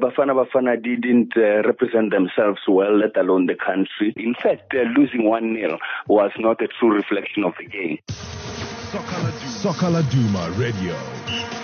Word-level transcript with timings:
Bafana 0.00 0.32
Bafana 0.34 0.82
didn't 0.82 1.36
uh, 1.36 1.62
represent 1.68 2.10
themselves 2.10 2.60
well, 2.66 2.96
let 2.96 3.16
alone 3.16 3.46
the 3.46 3.54
country. 3.54 4.14
In 4.16 4.34
fact, 4.34 4.72
uh, 4.74 4.88
losing 4.98 5.28
1 5.28 5.54
0 5.54 5.78
was 6.08 6.30
not 6.38 6.62
a 6.62 6.68
true 6.68 6.94
reflection 6.94 7.44
of 7.44 7.52
the 7.58 7.66
game. 7.66 7.98
Soccer 9.46 10.02
Duma 10.10 10.50
Radio. 10.56 11.59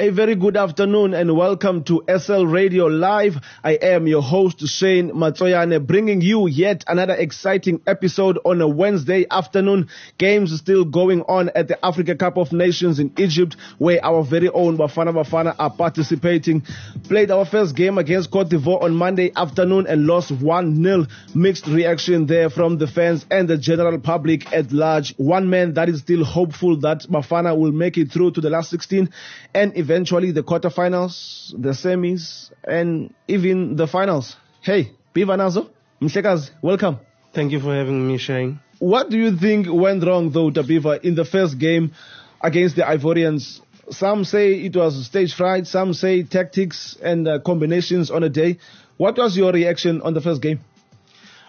A 0.00 0.08
very 0.08 0.34
good 0.34 0.56
afternoon 0.56 1.12
and 1.12 1.36
welcome 1.36 1.84
to 1.84 2.02
SL 2.08 2.44
Radio 2.44 2.86
Live. 2.86 3.36
I 3.62 3.72
am 3.72 4.06
your 4.06 4.22
host 4.22 4.66
Shane 4.66 5.10
Matsoyane 5.10 5.86
bringing 5.86 6.22
you 6.22 6.48
yet 6.48 6.84
another 6.88 7.12
exciting 7.12 7.82
episode 7.86 8.38
on 8.46 8.62
a 8.62 8.66
Wednesday 8.66 9.26
afternoon. 9.30 9.90
Games 10.16 10.58
still 10.58 10.86
going 10.86 11.20
on 11.24 11.50
at 11.54 11.68
the 11.68 11.84
Africa 11.84 12.16
Cup 12.16 12.38
of 12.38 12.50
Nations 12.50 12.98
in 12.98 13.12
Egypt 13.18 13.58
where 13.76 14.02
our 14.02 14.24
very 14.24 14.48
own 14.48 14.78
Bafana 14.78 15.12
Bafana 15.12 15.54
are 15.58 15.68
participating. 15.68 16.62
Played 17.04 17.30
our 17.30 17.44
first 17.44 17.76
game 17.76 17.98
against 17.98 18.30
Cote 18.30 18.48
d'Ivoire 18.48 18.82
on 18.84 18.94
Monday 18.94 19.32
afternoon 19.36 19.86
and 19.86 20.06
lost 20.06 20.30
1-0. 20.30 21.10
Mixed 21.34 21.66
reaction 21.66 22.24
there 22.24 22.48
from 22.48 22.78
the 22.78 22.86
fans 22.86 23.26
and 23.30 23.46
the 23.48 23.58
general 23.58 23.98
public 23.98 24.50
at 24.50 24.72
large. 24.72 25.14
One 25.18 25.50
man 25.50 25.74
that 25.74 25.90
is 25.90 26.00
still 26.00 26.24
hopeful 26.24 26.80
that 26.80 27.00
Bafana 27.00 27.54
will 27.54 27.72
make 27.72 27.98
it 27.98 28.10
through 28.10 28.30
to 28.30 28.40
the 28.40 28.48
last 28.48 28.70
16 28.70 29.10
and 29.54 29.74
eventually 29.90 30.30
the 30.30 30.42
quarterfinals, 30.42 31.50
the 31.60 31.70
semis, 31.70 32.52
and 32.62 33.12
even 33.26 33.74
the 33.74 33.88
finals. 33.88 34.36
Hey, 34.60 34.92
Piva 35.12 35.36
Nazo, 35.36 35.68
Mshekazi, 36.00 36.50
welcome. 36.62 36.98
Thank 37.32 37.50
you 37.50 37.58
for 37.58 37.74
having 37.74 38.06
me, 38.06 38.16
Shane. 38.16 38.60
What 38.78 39.10
do 39.10 39.18
you 39.18 39.36
think 39.36 39.66
went 39.68 40.04
wrong 40.04 40.30
though, 40.30 40.50
Tapiva, 40.50 41.02
in 41.02 41.16
the 41.16 41.24
first 41.24 41.58
game 41.58 41.92
against 42.40 42.76
the 42.76 42.82
Ivorians? 42.82 43.60
Some 43.90 44.24
say 44.24 44.52
it 44.66 44.76
was 44.76 45.06
stage 45.06 45.34
fright, 45.34 45.66
some 45.66 45.92
say 45.92 46.22
tactics 46.22 46.96
and 47.02 47.26
uh, 47.26 47.40
combinations 47.40 48.12
on 48.12 48.22
a 48.22 48.28
day. 48.28 48.58
What 48.96 49.18
was 49.18 49.36
your 49.36 49.52
reaction 49.52 50.02
on 50.02 50.14
the 50.14 50.20
first 50.20 50.40
game? 50.40 50.60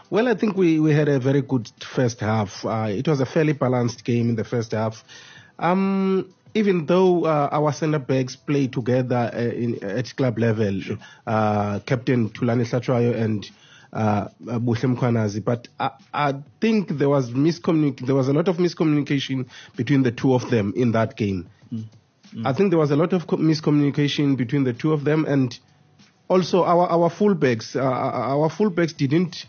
Well, 0.09 0.28
I 0.28 0.34
think 0.34 0.58
we, 0.58 0.80
we 0.80 0.94
had 0.94 1.08
a 1.08 1.19
very 1.19 1.44
good 1.44 1.69
first 1.95 2.19
half. 2.22 2.66
Uh, 2.66 2.88
it 2.89 3.08
was 3.08 3.19
a 3.22 3.25
fairly 3.28 3.53
balanced 3.53 4.03
game 4.03 4.30
in 4.30 4.36
the 4.36 4.44
first 4.44 4.72
half. 4.72 5.03
Um, 5.59 6.34
even 6.53 6.85
though 6.85 7.25
uh, 7.25 7.49
our 7.52 7.71
centre 7.73 7.99
backs 7.99 8.35
play 8.35 8.67
together 8.67 9.31
uh, 9.33 9.39
in, 9.39 9.83
at 9.83 10.16
club 10.16 10.38
level, 10.38 10.81
sure. 10.81 10.97
uh, 11.27 11.80
Captain 11.85 12.30
Thulani 12.30 12.66
Hlatshwayo 12.66 13.16
and 13.16 13.49
uh, 13.94 14.27
Buhle 14.41 14.95
Mkhwanazi, 14.95 15.44
but 15.44 15.67
I, 15.79 15.91
I, 16.13 16.33
think 16.61 16.89
there 16.89 17.09
was 17.09 17.31
miscommunic- 17.31 18.05
there 18.05 18.16
was 18.16 18.29
a 18.29 18.33
lot 18.33 18.47
of 18.47 18.57
miscommunication 18.57 19.47
between 19.75 20.03
the 20.03 20.11
two 20.11 20.33
of 20.33 20.49
them 20.49 20.73
in 20.75 20.94
that 20.94 21.17
game. 21.17 21.49
Mm. 21.73 21.83
Mm. 22.33 22.47
I 22.47 22.53
think 22.53 22.69
there 22.69 22.79
was 22.79 22.91
a 22.91 22.95
lot 22.95 23.11
of 23.11 23.27
co- 23.27 23.38
miscommunication 23.38 24.38
between 24.38 24.63
the 24.63 24.72
two 24.73 24.94
of 24.94 25.03
them, 25.03 25.25
and 25.25 25.57
also 26.29 26.63
our 26.63 26.88
our 26.88 27.09
fullbacks, 27.09 27.75
uh, 27.75 27.81
our 27.81 28.49
fullbacks 28.49 28.95
didn't 28.95 29.45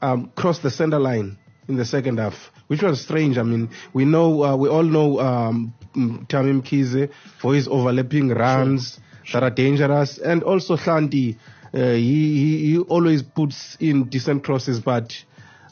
um, 0.00 0.32
cross 0.36 0.60
the 0.60 0.70
centre 0.70 0.98
line 0.98 1.36
in 1.68 1.76
the 1.76 1.84
second 1.84 2.18
half, 2.18 2.50
which 2.66 2.82
was 2.82 3.00
strange. 3.00 3.38
I 3.38 3.42
mean, 3.42 3.70
we 3.92 4.04
know, 4.04 4.42
uh, 4.44 4.56
we 4.56 4.68
all 4.68 4.82
know 4.82 5.20
um, 5.20 5.74
Thami 5.94 6.60
Mkhize 6.62 7.10
for 7.40 7.54
his 7.54 7.68
overlapping 7.68 8.28
runs 8.28 8.98
sure. 9.22 9.40
that 9.40 9.46
are 9.46 9.54
dangerous, 9.54 10.18
and 10.18 10.42
also 10.42 10.76
Hlanti. 10.76 11.36
Uh, 11.74 11.92
he, 11.92 12.34
he, 12.34 12.58
he 12.72 12.78
always 12.78 13.22
puts 13.22 13.76
in 13.80 14.04
decent 14.04 14.44
crosses, 14.44 14.80
but 14.80 15.14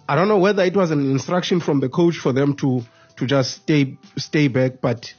I 0.08 0.16
don't 0.16 0.28
know 0.28 0.38
whether 0.38 0.62
it 0.64 0.74
was 0.74 0.90
an 0.90 1.10
instruction 1.10 1.60
from 1.60 1.80
the 1.80 1.88
coach 1.88 2.16
for 2.16 2.32
them 2.32 2.56
to 2.56 2.82
to 3.16 3.26
just 3.26 3.52
stay 3.62 3.98
stay 4.16 4.48
back. 4.48 4.80
But 4.80 5.12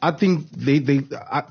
I 0.00 0.12
think 0.12 0.50
they 0.50 0.78
they. 0.78 1.00
I, 1.30 1.44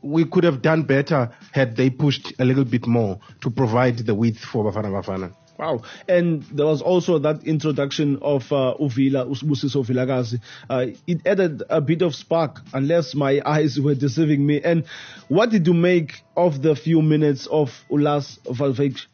we 0.00 0.24
could 0.24 0.44
have 0.44 0.62
done 0.62 0.82
better 0.84 1.32
had 1.52 1.76
they 1.76 1.90
pushed 1.90 2.32
a 2.38 2.44
little 2.44 2.64
bit 2.64 2.86
more 2.86 3.18
to 3.40 3.50
provide 3.50 3.98
the 3.98 4.14
width 4.14 4.38
for 4.38 4.64
Bafana 4.64 4.90
Bafana. 4.92 5.34
Wow. 5.58 5.82
And 6.06 6.44
there 6.44 6.66
was 6.66 6.80
also 6.80 7.18
that 7.18 7.42
introduction 7.44 8.18
of 8.22 8.52
uh, 8.52 8.74
Uvila, 8.80 9.28
Usibusiso 9.28 9.84
Vilakazi. 9.84 10.40
Uh, 10.70 10.86
it 11.06 11.26
added 11.26 11.64
a 11.68 11.80
bit 11.80 12.02
of 12.02 12.14
spark, 12.14 12.60
unless 12.72 13.14
my 13.14 13.42
eyes 13.46 13.78
were 13.78 13.96
deceiving 13.96 14.46
me. 14.46 14.62
And 14.62 14.84
what 15.26 15.50
did 15.50 15.66
you 15.66 15.74
make 15.74 16.22
of 16.36 16.62
the 16.62 16.76
few 16.76 17.02
minutes 17.02 17.48
of 17.48 17.84
Ulas 17.90 18.38
Veldwijk? 18.44 19.04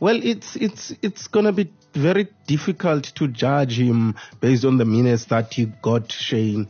Well, 0.00 0.18
it's, 0.22 0.56
it's, 0.56 0.94
it's 1.02 1.26
gonna 1.26 1.52
be 1.52 1.70
very 1.92 2.28
difficult 2.46 3.04
to 3.16 3.28
judge 3.28 3.78
him 3.78 4.14
based 4.40 4.64
on 4.64 4.78
the 4.78 4.84
minutes 4.86 5.26
that 5.26 5.52
he 5.52 5.66
got, 5.66 6.10
Shane. 6.12 6.68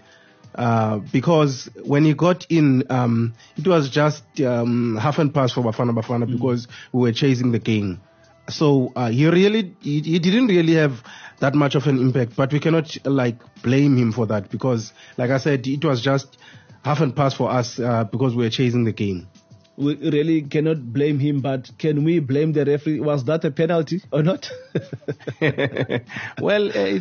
Uh, 0.55 0.99
because 1.13 1.71
when 1.85 2.05
he 2.05 2.15
got 2.15 2.47
in, 2.49 2.83
um, 2.91 3.35
it 3.57 3.67
was 3.69 3.91
just 3.91 4.25
um, 4.41 4.97
half 4.97 5.21
and 5.21 5.33
pass 5.33 5.53
for 5.53 5.61
Bafana 5.63 5.97
Bafana 5.97 6.25
mm. 6.25 6.33
because 6.33 6.67
we 6.91 7.03
were 7.03 7.13
chasing 7.13 7.53
the 7.53 7.61
game. 7.61 8.01
So 8.49 8.93
uh, 8.97 9.11
he 9.11 9.27
really, 9.27 9.75
he, 9.81 10.01
he, 10.01 10.19
didn't 10.19 10.47
really 10.47 10.75
have 10.75 11.03
that 11.41 11.55
much 11.55 11.75
of 11.75 11.87
an 11.87 11.99
impact, 11.99 12.35
but 12.37 12.53
we 12.53 12.61
cannot 12.61 12.97
like 13.05 13.37
blame 13.63 13.97
him 13.97 14.13
for 14.13 14.27
that 14.27 14.51
because, 14.51 14.93
like 15.17 15.31
I 15.31 15.39
said, 15.39 15.67
it 15.67 15.85
was 15.85 16.01
just 16.01 16.39
half 16.85 17.01
and 17.01 17.15
pass 17.15 17.35
for 17.35 17.51
us 17.51 17.79
uh, 17.79 18.05
because 18.05 18.35
we 18.35 18.45
were 18.45 18.51
chasing 18.51 18.85
the 18.85 18.93
game. 18.93 19.29
We 19.77 19.95
really 19.97 20.43
cannot 20.43 20.93
blame 20.93 21.21
him, 21.21 21.41
but 21.41 21.71
can 21.79 22.05
we 22.05 22.19
blame 22.19 22.53
the 22.53 22.65
referee? 22.65 23.01
Was 23.01 23.25
that 23.25 23.45
a 23.45 23.51
penalty 23.51 24.03
or 24.11 24.23
not? 24.23 24.51
well, 26.41 26.69
uh, 26.69 26.99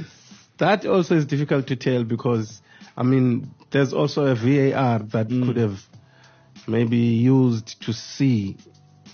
that 0.57 0.85
also 0.85 1.15
is 1.15 1.25
difficult 1.25 1.67
to 1.67 1.75
tell 1.75 2.03
because, 2.03 2.61
I 2.95 3.03
mean, 3.03 3.51
there's 3.71 3.93
also 3.93 4.25
a 4.25 4.35
VAR 4.35 4.99
that 4.99 5.29
mm. 5.29 5.45
could 5.45 5.57
have 5.57 5.81
maybe 6.67 6.97
used 6.97 7.81
to 7.83 7.93
see 7.93 8.57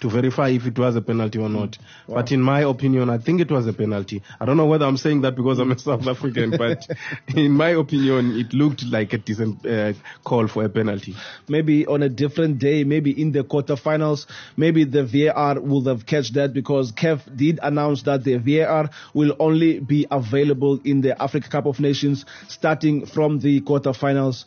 to 0.04 0.10
verify 0.10 0.50
if 0.50 0.66
it 0.68 0.78
was 0.78 0.98
a 0.98 1.02
penalty 1.02 1.40
or 1.40 1.48
not. 1.48 1.78
Wow. 2.08 2.16
But 2.16 2.34
in 2.34 2.42
my 2.42 2.60
opinion, 2.64 3.10
I 3.10 3.20
think 3.20 3.40
it 3.40 3.50
was 3.50 3.66
a 3.68 3.74
penalty. 3.74 4.22
I 4.38 4.44
don't 4.44 4.58
know 4.58 4.66
whether 4.66 4.86
I'm 4.86 4.98
saying 4.98 5.22
that 5.22 5.34
because 5.34 5.60
I'm 5.60 5.72
a 5.72 5.80
South 5.80 6.06
African, 6.06 6.52
but 6.58 6.86
in 7.34 7.54
my 7.54 7.70
opinion, 7.70 8.38
it 8.38 8.54
looked 8.54 8.84
like 8.84 9.14
a 9.14 9.18
decent 9.18 9.66
uh, 9.66 9.94
call 10.26 10.50
for 10.50 10.66
a 10.66 10.70
penalty. 10.70 11.16
Maybe 11.48 11.88
on 11.88 12.04
a 12.04 12.10
different 12.10 12.60
day, 12.60 12.84
maybe 12.84 13.12
in 13.20 13.32
the 13.32 13.46
quarterfinals, 13.46 14.26
maybe 14.58 14.84
the 14.84 15.06
VAR 15.06 15.58
would 15.62 15.88
have 15.88 16.06
catch 16.06 16.34
that 16.34 16.52
because 16.54 16.92
CAF 16.92 17.22
did 17.34 17.62
announce 17.64 18.04
that 18.04 18.26
the 18.26 18.36
VAR 18.36 18.90
will 19.14 19.38
only 19.40 19.80
be 19.80 20.06
available 20.12 20.82
in 20.84 21.00
the 21.00 21.22
Africa 21.22 21.48
Cup 21.50 21.66
of 21.66 21.80
Nations 21.80 22.26
starting 22.50 23.06
from 23.06 23.40
the 23.40 23.62
quarterfinals. 23.62 24.44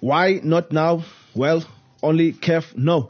Why 0.00 0.40
not 0.44 0.70
now? 0.70 1.04
Well, 1.34 1.64
only 2.02 2.34
CAF 2.34 2.76
no. 2.76 3.08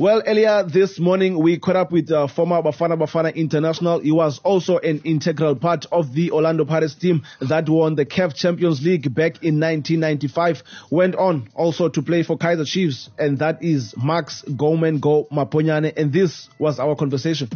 Well, 0.00 0.22
earlier 0.26 0.62
this 0.62 0.98
morning 0.98 1.38
we 1.38 1.58
caught 1.58 1.76
up 1.76 1.92
with 1.92 2.10
uh, 2.10 2.26
former 2.26 2.62
Bafana 2.62 2.98
Bafana 2.98 3.34
International. 3.34 3.98
He 4.00 4.12
was 4.12 4.40
also 4.42 4.78
an 4.78 5.02
integral 5.04 5.54
part 5.56 5.84
of 5.92 6.14
the 6.14 6.30
Orlando 6.30 6.64
Pirates 6.64 6.94
team 6.94 7.22
that 7.40 7.68
won 7.68 7.96
the 7.96 8.06
CAF 8.06 8.34
Champions 8.34 8.82
League 8.82 9.14
back 9.14 9.42
in 9.42 9.60
1995. 9.60 10.62
Went 10.88 11.16
on 11.16 11.50
also 11.54 11.90
to 11.90 12.00
play 12.00 12.22
for 12.22 12.38
Kaizer 12.38 12.64
Chiefs, 12.66 13.10
and 13.18 13.40
that 13.40 13.62
is 13.62 13.94
Marks 13.94 14.40
Goman 14.56 15.00
Go 15.00 15.28
Maponyane. 15.30 15.92
And 15.98 16.10
this 16.10 16.48
was 16.58 16.78
our 16.78 16.96
conversation. 16.96 17.50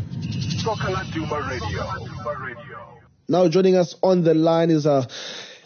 Now 3.26 3.48
joining 3.48 3.76
us 3.76 3.96
on 4.02 4.22
the 4.22 4.34
line 4.34 4.68
is 4.68 4.84
a 4.84 5.08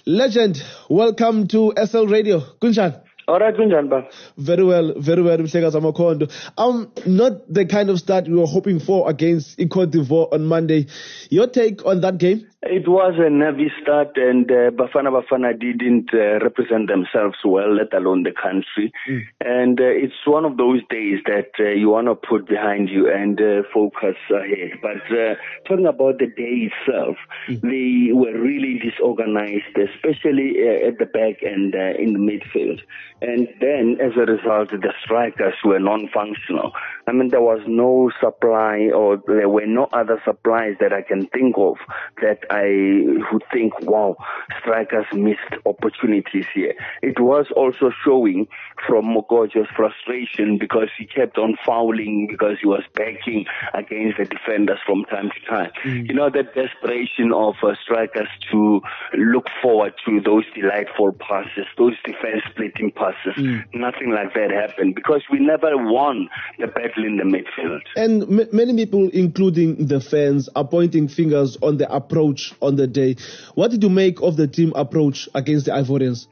legend. 0.07 0.63
Welcome 0.89 1.49
to 1.49 1.73
SL 1.77 2.05
Radio. 2.05 2.39
Kunchan. 2.63 3.08
All 3.29 3.39
right, 3.39 3.55
Kunjan, 3.55 3.91
ba. 3.91 4.09
Very 4.39 4.65
well, 4.65 4.95
very 4.97 5.21
well, 5.21 5.37
Mhlekazi 5.37 5.79
Amakhondo. 5.79 6.33
Um, 6.57 6.91
not 7.05 7.53
the 7.53 7.67
kind 7.67 7.91
of 7.91 7.99
start 7.99 8.27
we 8.27 8.35
were 8.35 8.47
hoping 8.47 8.81
for 8.81 9.11
against 9.11 9.59
Cote 9.69 9.91
d'Ivoire 9.91 10.33
on 10.33 10.47
Monday. 10.47 10.87
Your 11.29 11.47
take 11.47 11.85
on 11.85 12.01
that 12.01 12.17
game? 12.17 12.47
It 12.63 12.89
was 12.89 13.15
a 13.19 13.31
nervy 13.31 13.71
start, 13.81 14.17
and 14.17 14.51
uh, 14.51 14.71
Bafana 14.73 15.13
Bafana 15.15 15.53
didn't 15.59 16.11
uh, 16.13 16.43
represent 16.43 16.89
themselves 16.89 17.37
well, 17.45 17.73
let 17.73 17.95
alone 17.95 18.25
the 18.25 18.33
country. 18.33 18.93
Mm. 19.09 19.21
And 19.45 19.81
uh, 19.81 19.85
it's 19.85 20.27
one 20.27 20.45
of 20.45 20.57
those 20.57 20.81
days 20.91 21.21
that 21.27 21.51
uh, 21.61 21.69
you 21.69 21.91
want 21.91 22.09
to 22.09 22.17
put 22.17 22.49
behind 22.49 22.89
you 22.89 23.13
and 23.13 23.41
uh, 23.41 23.63
focus 23.73 24.17
ahead. 24.29 24.81
But 24.83 25.07
uh, 25.15 25.35
talking 25.69 25.87
about 25.87 26.19
the 26.19 26.27
day 26.27 26.73
itself, 26.73 27.17
mm. 27.47 27.61
they 27.61 28.13
were 28.13 28.37
really 28.37 28.81
disorganized, 28.83 29.79
especially 29.79 30.59
at 30.85 30.99
the 30.99 31.07
back 31.07 31.43
and 31.43 31.73
in 31.75 32.15
the 32.15 32.19
midfield. 32.19 32.81
And 33.21 33.49
then, 33.61 33.99
as 34.01 34.13
a 34.17 34.31
result, 34.31 34.71
the 34.71 34.93
strikers 35.05 35.55
were 35.65 35.81
non-functional. 35.81 36.73
I 37.09 37.13
mean, 37.13 37.29
there 37.31 37.41
was 37.41 37.61
no 37.67 38.11
supply, 38.21 38.91
or 38.95 39.23
there 39.27 39.49
were 39.49 39.67
no 39.67 39.89
other 39.93 40.21
supplies 40.25 40.75
that 40.81 40.93
I 40.93 41.03
can 41.03 41.27
think 41.29 41.57
of 41.57 41.77
that 42.21 42.41
I 42.51 43.23
would 43.33 43.45
think, 43.53 43.73
wow, 43.83 44.17
strikers 44.61 45.07
missed 45.13 45.55
opportunities 45.65 46.47
here. 46.55 46.75
It 47.03 47.19
was 47.19 47.47
also 47.57 47.91
showing 48.05 48.47
from 48.87 49.07
Mokotjo's 49.07 49.69
frustration 49.75 50.59
because 50.59 50.89
he 50.99 51.07
kept 51.07 51.39
on 51.39 51.57
fouling 51.65 52.29
because 52.31 52.59
he 52.61 52.67
was 52.67 52.83
backing 52.95 53.47
against 53.75 54.19
the 54.19 54.25
defenders 54.25 54.79
from 54.85 55.05
time 55.05 55.31
to 55.31 55.51
time. 55.51 55.71
Mm. 55.85 56.09
You 56.09 56.15
know, 56.15 56.31
that 56.31 56.55
desperation 56.55 57.33
of 57.33 57.55
uh, 57.63 57.75
strikers 57.83 58.29
to 58.53 58.81
look 59.17 59.49
forward 59.63 59.95
to 60.05 60.21
those 60.21 60.45
delightful 60.55 61.13
passes, 61.13 61.67
those 61.77 61.95
defense 62.05 62.43
splitting 62.51 62.93
passes. 62.93 63.35
Mm. 63.37 63.65
Nothing 63.75 64.11
like 64.11 64.35
that 64.35 64.51
happened 64.51 64.95
because 64.95 65.23
we 65.31 65.39
never 65.39 65.77
won 65.77 66.29
the 66.59 66.67
battle 66.67 66.98
in 67.05 67.17
the 67.17 67.25
midfield. 67.25 67.83
And 67.97 68.23
m- 68.41 68.49
many 68.53 68.75
people, 68.75 69.09
including 69.11 69.87
the 69.87 70.01
fans, 70.01 70.49
are 70.55 70.67
pointing 70.67 71.09
fingers 71.09 71.57
on 71.63 71.79
the 71.79 71.93
approach 71.93 72.53
on 72.61 72.77
the 72.77 72.87
day. 72.87 73.17
What 73.55 73.71
did 73.71 73.83
you 73.83 73.91
make 73.91 74.21
of 74.23 74.37
the 74.37 74.47
team 74.47 74.73
approach 74.75 75.29
against 75.35 75.67
the 75.67 75.73
Ivorians? 75.73 76.27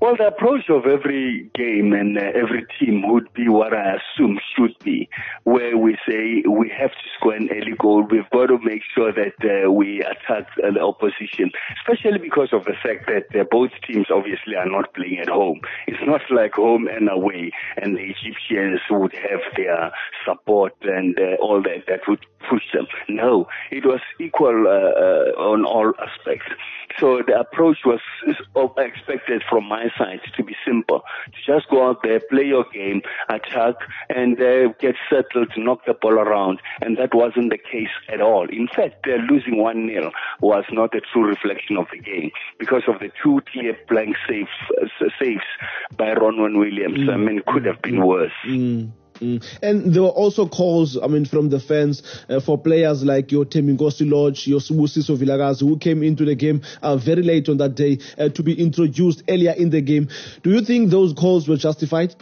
Well, 0.00 0.16
the 0.16 0.26
approach 0.26 0.68
of 0.70 0.86
every 0.86 1.48
game 1.54 1.92
and 1.92 2.18
uh, 2.18 2.22
every 2.34 2.66
team 2.80 3.08
would 3.12 3.32
be 3.32 3.48
what 3.48 3.72
I 3.72 3.94
assume 3.94 4.40
should 4.56 4.76
be, 4.82 5.08
where 5.44 5.78
we 5.78 5.96
say 6.08 6.42
we 6.48 6.68
have 6.76 6.90
to 6.90 7.06
score 7.16 7.34
an 7.34 7.48
early 7.52 7.74
goal. 7.78 8.02
We've 8.10 8.28
got 8.30 8.46
to 8.46 8.58
make 8.62 8.82
sure 8.92 9.12
that 9.12 9.34
uh, 9.40 9.70
we 9.70 10.00
attack 10.00 10.48
uh, 10.58 10.72
the 10.72 10.80
opposition, 10.80 11.52
especially 11.78 12.18
because 12.18 12.48
of 12.52 12.64
the 12.64 12.74
fact 12.82 13.06
that 13.06 13.38
uh, 13.38 13.44
both 13.48 13.70
teams 13.86 14.06
obviously 14.10 14.56
are 14.56 14.68
not 14.68 14.92
playing 14.94 15.20
at 15.20 15.28
home. 15.28 15.60
It's 15.86 16.02
not 16.04 16.22
like 16.28 16.54
home 16.54 16.88
and 16.88 17.08
away, 17.08 17.52
and 17.76 17.96
the 17.96 18.02
Egyptians 18.02 18.80
would 18.90 19.14
have 19.14 19.40
their 19.56 19.92
support 20.26 20.74
and 20.82 21.18
uh, 21.18 21.36
all 21.40 21.62
that 21.62 21.84
that 21.88 22.00
would 22.08 22.24
push 22.48 22.62
them. 22.72 22.86
No, 23.08 23.46
it 23.70 23.84
was 23.84 24.00
equal 24.20 24.66
uh, 24.66 25.40
on 25.40 25.64
all 25.64 25.92
aspects. 26.00 26.46
So 26.98 27.22
the 27.26 27.38
approach 27.40 27.78
was 27.84 28.00
expected 28.78 29.42
from 29.48 29.64
my 29.68 29.88
side 29.98 30.20
to 30.36 30.44
be 30.44 30.54
simple. 30.66 31.02
To 31.26 31.52
just 31.52 31.68
go 31.68 31.88
out 31.88 32.02
there, 32.02 32.20
play 32.30 32.44
your 32.44 32.64
game, 32.72 33.02
attack, 33.28 33.74
and 34.08 34.40
uh, 34.40 34.68
get 34.80 34.94
settled, 35.10 35.52
knock 35.56 35.84
the 35.86 35.94
ball 35.94 36.14
around. 36.14 36.60
And 36.82 36.96
that 36.98 37.14
wasn't 37.14 37.50
the 37.50 37.58
case 37.58 37.94
at 38.08 38.20
all. 38.20 38.48
In 38.48 38.68
fact, 38.68 39.06
uh, 39.06 39.16
losing 39.30 39.54
1-0 39.54 40.10
was 40.40 40.64
not 40.70 40.94
a 40.94 41.00
true 41.00 41.26
reflection 41.26 41.76
of 41.76 41.86
the 41.92 41.98
game 41.98 42.30
because 42.58 42.82
of 42.86 43.00
the 43.00 43.10
two 43.22 43.40
clear 43.52 43.76
blank 43.88 44.16
saves, 44.28 44.48
uh, 44.80 44.86
saves 45.20 45.44
by 45.96 46.14
Ronwen 46.14 46.58
Williams. 46.58 46.98
Mm. 46.98 47.12
I 47.12 47.16
mean, 47.16 47.38
it 47.38 47.46
could 47.46 47.64
have 47.64 47.82
been 47.82 48.04
worse. 48.06 48.32
Mm. 48.46 48.92
Mm. 49.20 49.44
And 49.62 49.94
there 49.94 50.02
were 50.02 50.08
also 50.08 50.46
calls, 50.46 50.96
I 50.96 51.06
mean, 51.06 51.24
from 51.24 51.48
the 51.48 51.60
fans 51.60 52.02
uh, 52.28 52.40
for 52.40 52.58
players 52.58 53.04
like 53.04 53.30
your 53.30 53.44
Thembinkosi 53.44 54.10
Lorch, 54.10 54.46
your 54.46 54.60
Sibusiso 54.60 55.16
Vilakazi, 55.16 55.60
who 55.60 55.78
came 55.78 56.02
into 56.02 56.24
the 56.24 56.34
game 56.34 56.62
uh, 56.82 56.96
very 56.96 57.22
late 57.22 57.48
on 57.48 57.58
that 57.58 57.74
day 57.74 57.98
uh, 58.18 58.28
to 58.30 58.42
be 58.42 58.60
introduced 58.60 59.22
earlier 59.28 59.52
in 59.52 59.70
the 59.70 59.80
game. 59.80 60.08
Do 60.42 60.50
you 60.50 60.62
think 60.62 60.90
those 60.90 61.12
calls 61.12 61.48
were 61.48 61.56
justified? 61.56 62.14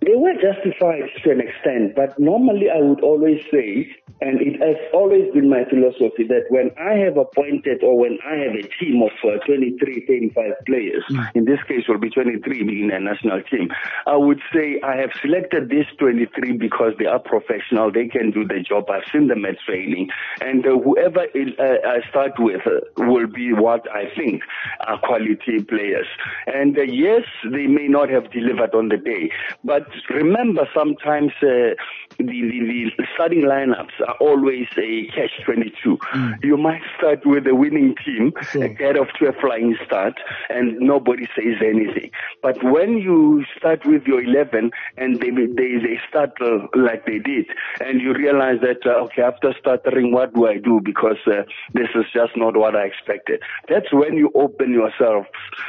They 0.00 0.16
were 0.16 0.34
justified 0.34 1.10
to 1.22 1.30
an 1.30 1.40
extent, 1.40 1.94
but 1.94 2.18
normally 2.18 2.70
I 2.70 2.80
would 2.80 3.00
always 3.00 3.40
say, 3.50 3.88
and 4.20 4.40
it 4.40 4.60
has 4.60 4.76
always 4.92 5.32
been 5.32 5.48
my 5.48 5.64
philosophy 5.68 6.24
that 6.28 6.44
when 6.48 6.70
I 6.78 6.94
have 7.04 7.16
appointed 7.16 7.82
or 7.82 7.98
when 7.98 8.18
I 8.24 8.36
have 8.36 8.54
a 8.54 8.62
team 8.80 9.02
of 9.02 9.12
uh, 9.24 9.44
23, 9.44 10.06
25 10.06 10.52
players, 10.66 11.04
mm. 11.10 11.30
in 11.34 11.44
this 11.44 11.62
case 11.68 11.84
will 11.88 11.98
be 11.98 12.10
23 12.10 12.62
being 12.62 12.90
a 12.92 13.00
national 13.00 13.42
team, 13.42 13.68
I 14.06 14.16
would 14.16 14.40
say 14.54 14.80
I 14.82 14.96
have 14.96 15.10
selected 15.20 15.68
these 15.68 15.86
23 15.98 16.33
because 16.58 16.92
they 16.98 17.06
are 17.06 17.18
professional, 17.18 17.90
they 17.90 18.06
can 18.06 18.30
do 18.30 18.46
the 18.46 18.60
job. 18.60 18.90
I've 18.90 19.04
seen 19.12 19.28
them 19.28 19.44
at 19.44 19.58
training, 19.60 20.08
and 20.40 20.66
uh, 20.66 20.78
whoever 20.78 21.26
it, 21.34 21.58
uh, 21.58 21.86
I 21.88 22.08
start 22.08 22.32
with 22.38 22.60
uh, 22.66 22.80
will 22.98 23.26
be 23.26 23.52
what 23.52 23.90
I 23.90 24.14
think 24.14 24.42
are 24.86 24.98
quality 24.98 25.62
players. 25.62 26.06
And 26.46 26.76
uh, 26.78 26.82
yes, 26.82 27.22
they 27.50 27.66
may 27.66 27.88
not 27.88 28.10
have 28.10 28.30
delivered 28.30 28.74
on 28.74 28.88
the 28.88 28.96
day, 28.96 29.30
but 29.62 29.86
remember 30.10 30.68
sometimes 30.74 31.32
uh, 31.42 31.74
the, 32.18 32.24
the, 32.24 32.90
the, 32.96 33.06
starting 33.14 33.42
lineups 33.42 34.00
are 34.06 34.16
always 34.20 34.66
a 34.76 35.06
catch 35.14 35.32
22. 35.44 35.96
Mm. 35.96 36.44
You 36.44 36.56
might 36.56 36.82
start 36.96 37.24
with 37.24 37.46
a 37.46 37.54
winning 37.54 37.94
team, 38.04 38.32
sure. 38.50 38.68
get 38.68 38.96
off 38.96 39.08
to 39.18 39.28
a 39.28 39.32
flying 39.40 39.76
start, 39.84 40.14
and 40.48 40.78
nobody 40.78 41.26
says 41.36 41.56
anything. 41.60 42.10
But 42.42 42.62
when 42.62 42.98
you 42.98 43.44
start 43.56 43.84
with 43.84 44.06
your 44.06 44.22
11 44.22 44.70
and 44.96 45.20
they, 45.20 45.30
they, 45.30 45.76
they 45.78 46.00
start 46.08 46.23
uh, 46.40 46.66
like 46.74 47.06
they 47.06 47.18
did, 47.18 47.46
and 47.80 48.00
you 48.00 48.12
realize 48.14 48.60
that, 48.62 48.86
uh, 48.86 49.04
okay, 49.04 49.22
after 49.22 49.54
stuttering, 49.58 50.12
what 50.12 50.34
do 50.34 50.46
I 50.46 50.58
do? 50.58 50.80
Because 50.82 51.18
uh, 51.26 51.42
this 51.72 51.88
is 51.94 52.04
just 52.12 52.36
not 52.36 52.56
what 52.56 52.76
I 52.76 52.84
expected. 52.84 53.42
That's 53.68 53.92
when 53.92 54.14
you 54.14 54.30
open 54.34 54.72
yourself, 54.72 55.26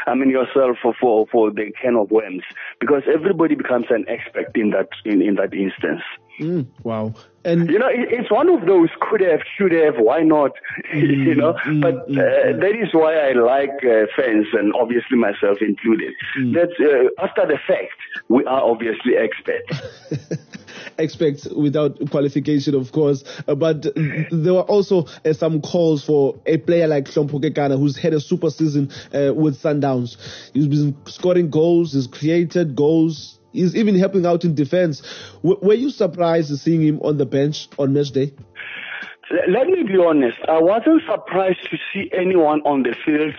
I 0.07 0.15
mean, 0.15 0.29
yourself 0.29 0.77
for, 0.81 0.93
for, 0.99 1.27
for 1.31 1.51
the 1.51 1.71
can 1.81 1.95
of 1.95 2.11
worms, 2.11 2.43
because 2.79 3.03
everybody 3.13 3.55
becomes 3.55 3.87
an 3.89 4.05
expert 4.07 4.51
in 4.55 4.71
that, 4.71 4.89
in, 5.05 5.21
in 5.21 5.35
that 5.35 5.53
instance. 5.53 6.01
Mm, 6.39 6.67
wow. 6.83 7.13
And 7.45 7.69
you 7.69 7.79
know, 7.79 7.87
it, 7.87 8.09
it's 8.11 8.31
one 8.31 8.49
of 8.49 8.65
those 8.65 8.89
could 8.99 9.21
have, 9.21 9.39
should 9.57 9.71
have, 9.71 9.95
why 9.97 10.21
not? 10.21 10.51
Mm, 10.93 11.25
you 11.25 11.35
know, 11.35 11.53
mm, 11.65 11.81
but 11.81 12.07
mm, 12.07 12.17
uh, 12.17 12.53
mm. 12.53 12.61
that 12.61 12.75
is 12.79 12.93
why 12.93 13.15
I 13.15 13.33
like 13.33 13.83
uh, 13.83 14.05
fans 14.15 14.45
and 14.53 14.73
obviously 14.73 15.17
myself 15.17 15.57
included. 15.61 16.13
Mm. 16.39 16.53
That 16.53 16.69
uh, 16.79 17.23
after 17.23 17.45
the 17.45 17.57
fact, 17.67 17.97
we 18.29 18.45
are 18.45 18.61
obviously 18.61 19.15
experts. 19.17 20.44
experts 20.97 21.47
without 21.47 22.09
qualification, 22.09 22.75
of 22.75 22.92
course. 22.92 23.24
Uh, 23.47 23.56
but 23.56 23.83
there 24.31 24.53
were 24.53 24.62
also 24.62 25.06
uh, 25.25 25.33
some 25.33 25.62
calls 25.62 26.03
for 26.03 26.39
a 26.45 26.57
player 26.57 26.88
like 26.88 27.06
Hlompho 27.06 27.42
Kekana, 27.42 27.77
who's 27.77 27.97
had 27.97 28.13
a 28.13 28.19
super 28.19 28.50
season 28.50 28.92
uh, 29.13 29.33
with 29.33 29.62
Sundowns. 29.62 30.18
He's 30.53 30.68
been 30.68 30.95
scoring 31.06 31.50
goals, 31.50 31.94
he's 31.94 32.07
created 32.07 32.75
goals, 32.75 33.39
He's 33.56 33.74
even 33.74 33.95
helping 33.95 34.25
out 34.25 34.44
in 34.44 34.53
defense. 34.53 35.01
W- 35.42 35.57
were 35.62 35.74
you 35.74 35.89
surprised 35.89 36.56
seeing 36.59 36.81
him 36.81 37.00
on 37.01 37.18
the 37.18 37.25
bench 37.25 37.69
on 37.80 37.94
match 37.94 38.12
day? 38.12 38.33
Let 39.48 39.68
me 39.68 39.81
be 39.83 39.98
honest. 39.98 40.38
I 40.48 40.60
wasn't 40.60 41.01
surprised 41.10 41.69
to 41.72 41.77
see 41.92 42.10
anyone 42.13 42.62
on 42.62 42.83
the 42.83 42.95
field 43.06 43.33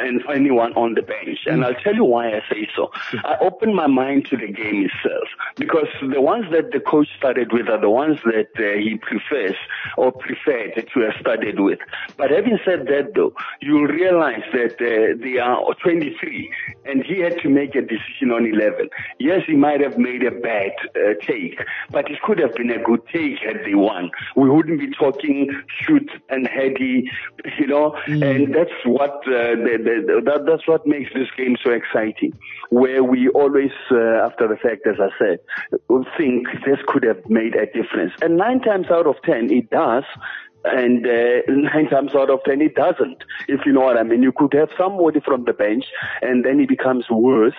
and 0.00 0.22
anyone 0.32 0.72
on 0.74 0.94
the 0.94 1.02
bench. 1.02 1.40
And 1.46 1.62
I'll 1.64 1.74
tell 1.74 1.94
you 1.94 2.04
why 2.04 2.28
I 2.28 2.40
say 2.50 2.68
so. 2.74 2.90
I 3.24 3.36
opened 3.40 3.74
my 3.74 3.86
mind 3.86 4.26
to 4.26 4.36
the 4.36 4.48
game 4.48 4.88
itself 4.88 5.28
because 5.56 5.88
the 6.00 6.22
ones 6.22 6.46
that 6.52 6.72
the 6.72 6.80
coach 6.80 7.08
started 7.18 7.52
with 7.52 7.68
are 7.68 7.80
the 7.80 7.90
ones 7.90 8.18
that 8.24 8.48
uh, 8.56 8.78
he 8.78 8.96
prefers 8.96 9.56
or 9.98 10.10
preferred 10.10 10.72
to 10.92 11.00
have 11.00 11.14
started 11.20 11.60
with. 11.60 11.80
But 12.16 12.30
having 12.30 12.58
said 12.64 12.86
that 12.86 13.12
though, 13.14 13.34
you'll 13.60 13.88
realize 13.88 14.42
that 14.52 14.76
uh, 14.80 15.22
they 15.22 15.38
are 15.38 15.62
23 15.82 16.52
and 16.86 17.04
he 17.04 17.20
had 17.20 17.38
to 17.40 17.50
make 17.50 17.74
a 17.74 17.82
decision 17.82 18.30
on 18.32 18.46
11. 18.46 18.88
Yes, 19.18 19.42
he 19.46 19.54
might 19.54 19.82
have 19.82 19.98
made 19.98 20.22
a 20.22 20.30
bad 20.30 20.72
uh, 20.94 21.12
take, 21.26 21.60
but 21.90 22.10
it 22.10 22.22
could 22.22 22.38
have 22.38 22.54
been 22.54 22.70
a 22.70 22.82
good 22.82 23.02
take 23.12 23.38
had 23.40 23.64
they 23.64 23.74
won. 23.74 24.10
We 24.34 24.48
wouldn't 24.48 24.80
be 24.80 24.90
talking 24.92 25.25
shoot 25.80 26.08
and 26.28 26.46
heady, 26.46 27.10
you 27.58 27.66
know, 27.66 27.96
mm. 28.06 28.22
and 28.22 28.54
that's 28.54 28.78
what 28.84 29.14
uh, 29.26 29.54
the, 29.66 29.74
the, 30.06 30.22
that, 30.24 30.46
that's 30.46 30.66
what 30.66 30.86
makes 30.86 31.12
this 31.14 31.28
game 31.36 31.56
so 31.62 31.70
exciting. 31.70 32.32
Where 32.70 33.02
we 33.04 33.28
always, 33.28 33.70
uh, 33.90 34.26
after 34.26 34.48
the 34.48 34.56
fact, 34.56 34.86
as 34.86 34.96
I 35.00 35.10
said, 35.18 35.38
think 36.16 36.48
this 36.64 36.78
could 36.86 37.04
have 37.04 37.22
made 37.28 37.54
a 37.54 37.66
difference, 37.66 38.12
and 38.22 38.36
nine 38.36 38.60
times 38.60 38.86
out 38.90 39.06
of 39.06 39.16
ten, 39.22 39.50
it 39.52 39.70
does 39.70 40.04
and 40.66 41.06
uh, 41.06 41.42
nine 41.48 41.88
times 41.88 42.14
out 42.14 42.30
of 42.30 42.40
ten 42.44 42.60
it 42.60 42.74
doesn't. 42.74 43.24
If 43.48 43.60
you 43.66 43.72
know 43.72 43.82
what 43.82 43.96
I 43.96 44.02
mean, 44.02 44.22
you 44.22 44.32
could 44.32 44.52
have 44.54 44.70
somebody 44.78 45.20
from 45.20 45.44
the 45.44 45.52
bench, 45.52 45.84
and 46.22 46.44
then 46.44 46.60
it 46.60 46.68
becomes 46.68 47.06
worse 47.10 47.54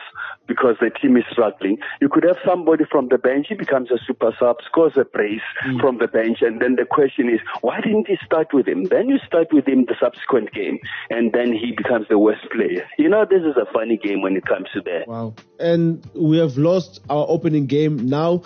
because 0.47 0.75
the 0.79 0.89
team 0.89 1.17
is 1.17 1.23
struggling. 1.31 1.77
You 2.01 2.09
could 2.09 2.23
have 2.23 2.37
somebody 2.45 2.85
from 2.89 3.09
the 3.09 3.17
bench, 3.17 3.47
he 3.49 3.55
becomes 3.55 3.91
a 3.91 3.97
super 4.05 4.31
sub, 4.39 4.57
scores 4.65 4.93
a 4.95 5.03
brace 5.03 5.41
mm. 5.65 5.79
from 5.81 5.97
the 5.97 6.07
bench, 6.07 6.41
and 6.41 6.61
then 6.61 6.75
the 6.75 6.85
question 6.85 7.29
is, 7.29 7.39
why 7.61 7.81
didn't 7.81 8.07
he 8.07 8.17
start 8.25 8.53
with 8.53 8.67
him? 8.67 8.85
Then 8.85 9.09
you 9.09 9.17
start 9.25 9.47
with 9.51 9.67
him 9.67 9.85
the 9.85 9.95
subsequent 9.99 10.53
game, 10.53 10.79
and 11.09 11.33
then 11.33 11.51
he 11.51 11.73
becomes 11.75 12.07
the 12.09 12.17
worst 12.17 12.49
player. 12.51 12.87
You 12.97 13.09
know, 13.09 13.25
this 13.29 13.41
is 13.41 13.57
a 13.57 13.71
funny 13.73 13.97
game 13.97 14.21
when 14.21 14.35
it 14.35 14.45
comes 14.45 14.67
to 14.73 14.81
that. 14.81 15.07
Wow. 15.07 15.35
And 15.59 16.07
we 16.15 16.37
have 16.37 16.57
lost 16.57 17.01
our 17.09 17.25
opening 17.27 17.65
game. 17.65 18.07
Now 18.07 18.43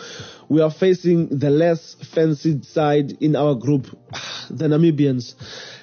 we 0.50 0.62
are 0.62 0.72
facing 0.72 1.30
the 1.30 1.50
less 1.50 1.94
fancied 1.94 2.65
side 2.65 3.13
in 3.22 3.36
our 3.36 3.56
group, 3.56 3.88
the 4.58 4.67
Namibians. 4.67 5.36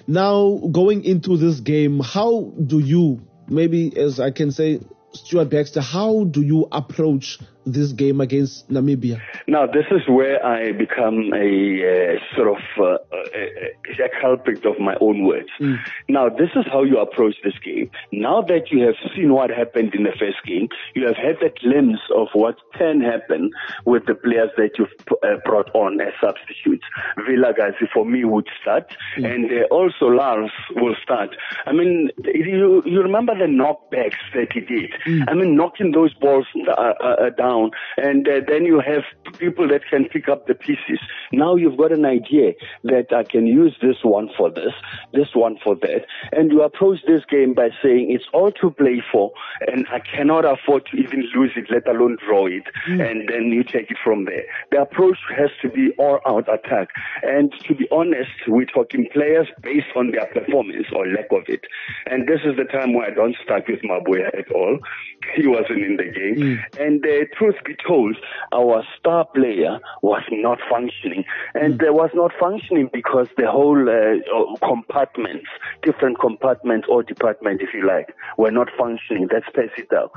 Now, 0.06 0.58
going 0.70 1.04
into 1.04 1.37
this 1.37 1.60
game, 1.60 2.00
how 2.00 2.52
do 2.64 2.78
you, 2.78 3.20
maybe 3.48 3.96
as 3.96 4.20
I 4.20 4.30
can 4.30 4.52
say, 4.52 4.80
Stuart 5.12 5.50
Baxter, 5.50 5.80
how 5.80 6.25
do 6.25 6.42
you 6.42 6.68
approach 6.70 7.38
this 7.67 7.93
game 7.93 8.21
against 8.21 8.69
Namibia? 8.71 9.21
Now, 9.47 9.67
this 9.67 9.87
is 9.91 10.03
where 10.09 10.45
I 10.45 10.73
become 10.73 11.33
a 11.35 12.17
uh, 12.17 12.37
sort 12.37 12.49
of 12.49 12.62
uh, 12.79 12.99
a, 13.35 14.05
a, 14.05 14.09
culprit 14.21 14.65
of 14.65 14.79
my 14.79 14.97
own 15.00 15.25
words. 15.25 15.49
Mm. 15.61 15.79
Now, 16.09 16.29
this 16.29 16.50
is 16.57 16.65
how 16.71 16.83
you 16.83 16.99
approach 16.99 17.37
this 17.45 17.55
game. 17.65 17.91
Now 18.12 18.43
that 18.43 18.71
you 18.71 18.81
have 18.83 18.95
seen 19.15 19.33
what 19.33 19.50
happened 19.50 19.95
in 19.95 20.05
the 20.05 20.12
first 20.19 20.38
game, 20.47 20.69
you 20.95 21.07
have 21.07 21.17
had 21.17 21.43
a 21.43 21.50
glimpse 21.61 22.00
of 22.15 22.29
what 22.33 22.57
can 22.77 23.00
happen 23.00 23.50
with 23.85 24.07
the 24.07 24.15
players 24.15 24.50
that 24.57 24.71
you've 24.79 24.88
uh, 25.23 25.37
brought 25.45 25.75
on 25.75 26.00
as 26.00 26.12
substitutes. 26.21 26.85
Vilakazi, 27.19 27.88
for 27.93 28.05
me, 28.05 28.25
would 28.25 28.49
start, 28.61 28.91
mm. 29.17 29.33
and 29.33 29.50
uh, 29.50 29.65
also 29.71 30.07
Lars 30.07 30.50
will 30.77 30.97
start. 31.03 31.31
I 31.67 31.73
mean, 31.73 32.11
you, 32.25 32.83
you 32.85 33.03
remember 33.03 33.35
the 33.37 33.45
knockbacks 33.45 34.19
that 34.35 34.53
he 34.53 34.61
did. 34.61 34.91
Mm. 35.07 35.25
I 35.29 35.35
mean, 35.35 35.57
knocking 35.57 35.93
those 35.93 36.15
balls 36.15 36.47
uh, 36.67 36.73
uh, 36.73 37.31
down, 37.59 37.71
and 37.97 38.27
then 38.47 38.65
you 38.65 38.81
have 38.81 39.03
people 39.38 39.69
that 39.69 39.83
can 39.91 40.07
pick 40.07 40.29
up 40.29 40.47
the 40.47 40.55
pieces. 40.55 41.00
Now 41.33 41.57
you've 41.57 41.77
got 41.77 41.93
an 41.93 42.05
idea 42.05 42.53
that 42.85 43.12
I 43.12 43.25
can 43.25 43.47
use 43.47 43.77
this 43.83 43.97
one 44.03 44.29
for 44.37 44.50
this, 44.50 44.73
this 45.12 45.29
one 45.35 45.59
for 45.62 45.75
that, 45.77 46.07
and 46.33 46.50
you 46.50 46.62
approach 46.62 46.99
this 47.07 47.23
game 47.31 47.55
by 47.55 47.69
saying 47.83 48.11
it's 48.11 48.25
all 48.33 48.53
to 48.53 48.71
play 48.71 49.03
for, 49.12 49.33
and 49.67 49.87
I 49.91 50.00
cannot 50.00 50.45
afford 50.45 50.87
to 50.87 50.97
even 50.97 51.29
lose 51.35 51.53
it, 51.57 51.67
let 51.71 51.88
alone 51.88 52.17
draw 52.27 52.47
it, 52.47 52.65
mm. 52.88 53.11
and 53.11 53.29
then 53.29 53.47
you 53.47 53.65
take 53.65 53.91
it 53.91 53.99
from 54.03 54.25
there. 54.25 54.45
The 54.71 54.83
approach 54.83 55.19
has 55.37 55.50
to 55.62 55.69
be 55.69 55.91
all-out 55.99 56.53
attack, 56.53 56.88
and 57.23 57.53
to 57.67 57.75
be 57.75 57.87
honest, 57.91 58.31
we're 58.47 58.67
talking 58.67 59.09
players 59.12 59.49
based 59.62 59.88
on 59.97 60.11
their 60.11 60.27
performance 60.27 60.87
or 60.93 61.07
lack 61.07 61.31
of 61.33 61.45
it, 61.49 61.61
and 62.07 62.29
this 62.29 62.41
is 62.45 62.57
the 62.57 62.65
time 62.65 62.95
where 62.95 63.11
I 63.11 63.15
don't 63.15 63.37
start 63.45 63.65
with 63.69 63.81
Mabuya 63.83 64.29
at 64.38 64.50
all. 64.53 64.79
He 65.37 65.47
wasn't 65.47 65.85
in 65.85 65.97
the 65.97 66.05
game, 66.05 66.37
mm. 66.37 66.81
and 66.81 67.05
uh, 67.05 67.27
truth 67.38 67.54
be 67.64 67.75
told, 67.87 68.16
our 68.52 68.83
star 68.99 69.25
player 69.26 69.78
was 70.02 70.23
not 70.30 70.59
functioning. 70.71 71.25
And 71.54 71.78
mm. 71.78 71.92
was 71.92 72.11
not 72.14 72.33
functioning 72.38 72.90
because 72.92 73.28
the 73.37 73.50
whole 73.50 73.88
uh, 73.88 74.66
compartments, 74.66 75.47
different 75.83 76.18
compartments 76.21 76.87
or 76.90 77.02
department, 77.02 77.62
if 77.62 77.71
you 77.73 77.87
like, 77.87 78.14
were 78.37 78.50
not 78.50 78.68
functioning. 78.78 79.28
That's 79.30 79.47
Percy 79.54 79.87
Tau. 79.90 80.11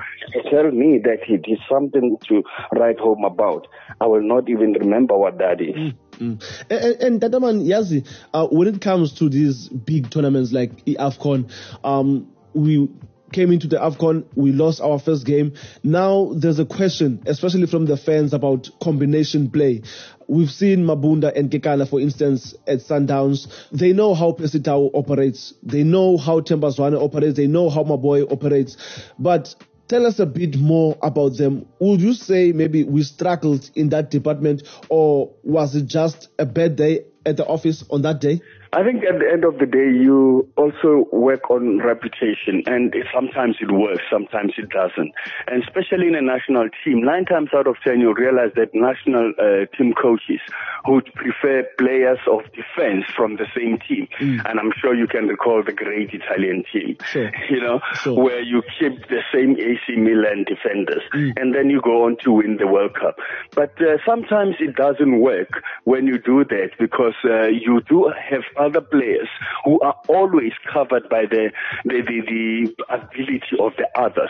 Tell 0.49 0.71
me 0.71 0.99
that 1.03 1.23
he 1.25 1.37
did 1.37 1.59
something 1.69 2.17
to 2.27 2.43
write 2.73 2.99
home 2.99 3.23
about. 3.23 3.67
I 3.99 4.07
will 4.07 4.23
not 4.23 4.49
even 4.49 4.73
remember 4.73 5.17
what 5.17 5.37
that 5.37 5.61
is. 5.61 5.75
Mm. 5.75 5.95
Mm. 6.19 6.63
And, 6.69 7.01
and 7.01 7.21
Tataman 7.21 7.65
Yazi, 7.65 8.07
uh, 8.33 8.47
when 8.47 8.67
it 8.67 8.81
comes 8.81 9.13
to 9.13 9.29
these 9.29 9.69
big 9.69 10.09
tournaments 10.09 10.51
like 10.51 10.85
AFCON, 10.85 11.51
um, 11.83 12.31
we 12.53 12.89
came 13.31 13.51
into 13.51 13.67
the 13.67 13.77
AFCON, 13.77 14.25
we 14.35 14.51
lost 14.51 14.81
our 14.81 14.99
first 14.99 15.25
game. 15.25 15.53
Now 15.83 16.33
there's 16.35 16.59
a 16.59 16.65
question, 16.65 17.23
especially 17.25 17.67
from 17.67 17.85
the 17.85 17.97
fans, 17.97 18.33
about 18.33 18.69
combination 18.81 19.49
play. 19.49 19.81
We've 20.27 20.49
seen 20.49 20.85
Mabunda 20.85 21.35
and 21.35 21.51
Kekana, 21.51 21.89
for 21.89 21.99
instance, 21.99 22.55
at 22.67 22.79
Sundowns. 22.79 23.47
They 23.71 23.93
know 23.93 24.13
how 24.13 24.31
Percy 24.31 24.61
Tau 24.61 24.89
operates. 24.93 25.53
They 25.61 25.83
know 25.83 26.17
how 26.17 26.39
Themba 26.39 26.75
Zwane 26.75 27.01
operates. 27.01 27.35
They 27.37 27.47
know 27.47 27.69
how 27.69 27.83
Maboy 27.83 28.31
operates. 28.31 28.77
But 29.19 29.53
tell 29.87 30.05
us 30.05 30.19
a 30.19 30.25
bit 30.25 30.55
more 30.57 30.97
about 31.01 31.35
them. 31.37 31.65
Would 31.79 31.99
you 31.99 32.13
say 32.13 32.53
maybe 32.53 32.85
we 32.85 33.03
struggled 33.03 33.69
in 33.75 33.89
that 33.89 34.09
department 34.09 34.63
or 34.87 35.33
was 35.43 35.75
it 35.75 35.85
just 35.85 36.29
a 36.39 36.45
bad 36.45 36.77
day 36.77 37.01
at 37.25 37.35
the 37.35 37.45
office 37.45 37.83
on 37.89 38.03
that 38.03 38.21
day? 38.21 38.39
I 38.73 38.83
think 38.83 39.03
at 39.03 39.19
the 39.19 39.29
end 39.29 39.43
of 39.43 39.59
the 39.59 39.65
day, 39.65 39.91
you 39.91 40.47
also 40.55 41.05
work 41.11 41.49
on 41.49 41.79
reputation, 41.79 42.63
and 42.67 42.95
sometimes 43.13 43.57
it 43.59 43.69
works, 43.69 44.03
sometimes 44.09 44.53
it 44.57 44.69
doesn't. 44.69 45.11
And 45.47 45.61
especially 45.61 46.07
in 46.07 46.15
a 46.15 46.21
national 46.21 46.69
team, 46.83 47.03
nine 47.03 47.25
times 47.25 47.49
out 47.53 47.67
of 47.67 47.75
ten, 47.83 47.99
you 47.99 48.13
realize 48.13 48.51
that 48.55 48.73
national 48.73 49.33
uh, 49.37 49.65
team 49.75 49.93
coaches 49.93 50.39
would 50.87 51.13
prefer 51.15 51.67
players 51.77 52.19
of 52.31 52.41
defense 52.53 53.05
from 53.13 53.35
the 53.35 53.45
same 53.55 53.77
team. 53.87 54.07
Mm. 54.19 54.49
And 54.49 54.59
I'm 54.59 54.71
sure 54.79 54.95
you 54.95 55.07
can 55.07 55.27
recall 55.27 55.61
the 55.63 55.73
great 55.73 56.13
Italian 56.13 56.63
team, 56.71 56.95
sure. 57.11 57.29
you 57.49 57.59
know, 57.59 57.81
sure. 57.95 58.23
where 58.23 58.41
you 58.41 58.63
keep 58.79 59.07
the 59.09 59.21
same 59.33 59.57
AC 59.59 59.99
Milan 59.99 60.45
defenders, 60.47 61.03
mm. 61.13 61.33
and 61.35 61.53
then 61.53 61.69
you 61.69 61.81
go 61.81 62.05
on 62.05 62.15
to 62.23 62.31
win 62.31 62.55
the 62.55 62.67
World 62.67 62.95
Cup. 62.95 63.17
But 63.53 63.75
uh, 63.81 63.97
sometimes 64.05 64.55
it 64.59 64.77
doesn't 64.77 65.19
work 65.19 65.61
when 65.83 66.07
you 66.07 66.17
do 66.17 66.45
that 66.45 66.71
because 66.79 67.15
uh, 67.25 67.47
you 67.47 67.81
do 67.89 68.11
have 68.29 68.43
other 68.61 68.81
players 68.81 69.27
who 69.65 69.79
are 69.81 69.95
always 70.07 70.53
covered 70.71 71.09
by 71.09 71.23
the, 71.29 71.51
the, 71.85 72.01
the, 72.07 72.21
the 72.31 72.93
ability 72.93 73.55
of 73.59 73.73
the 73.77 73.87
others. 73.99 74.29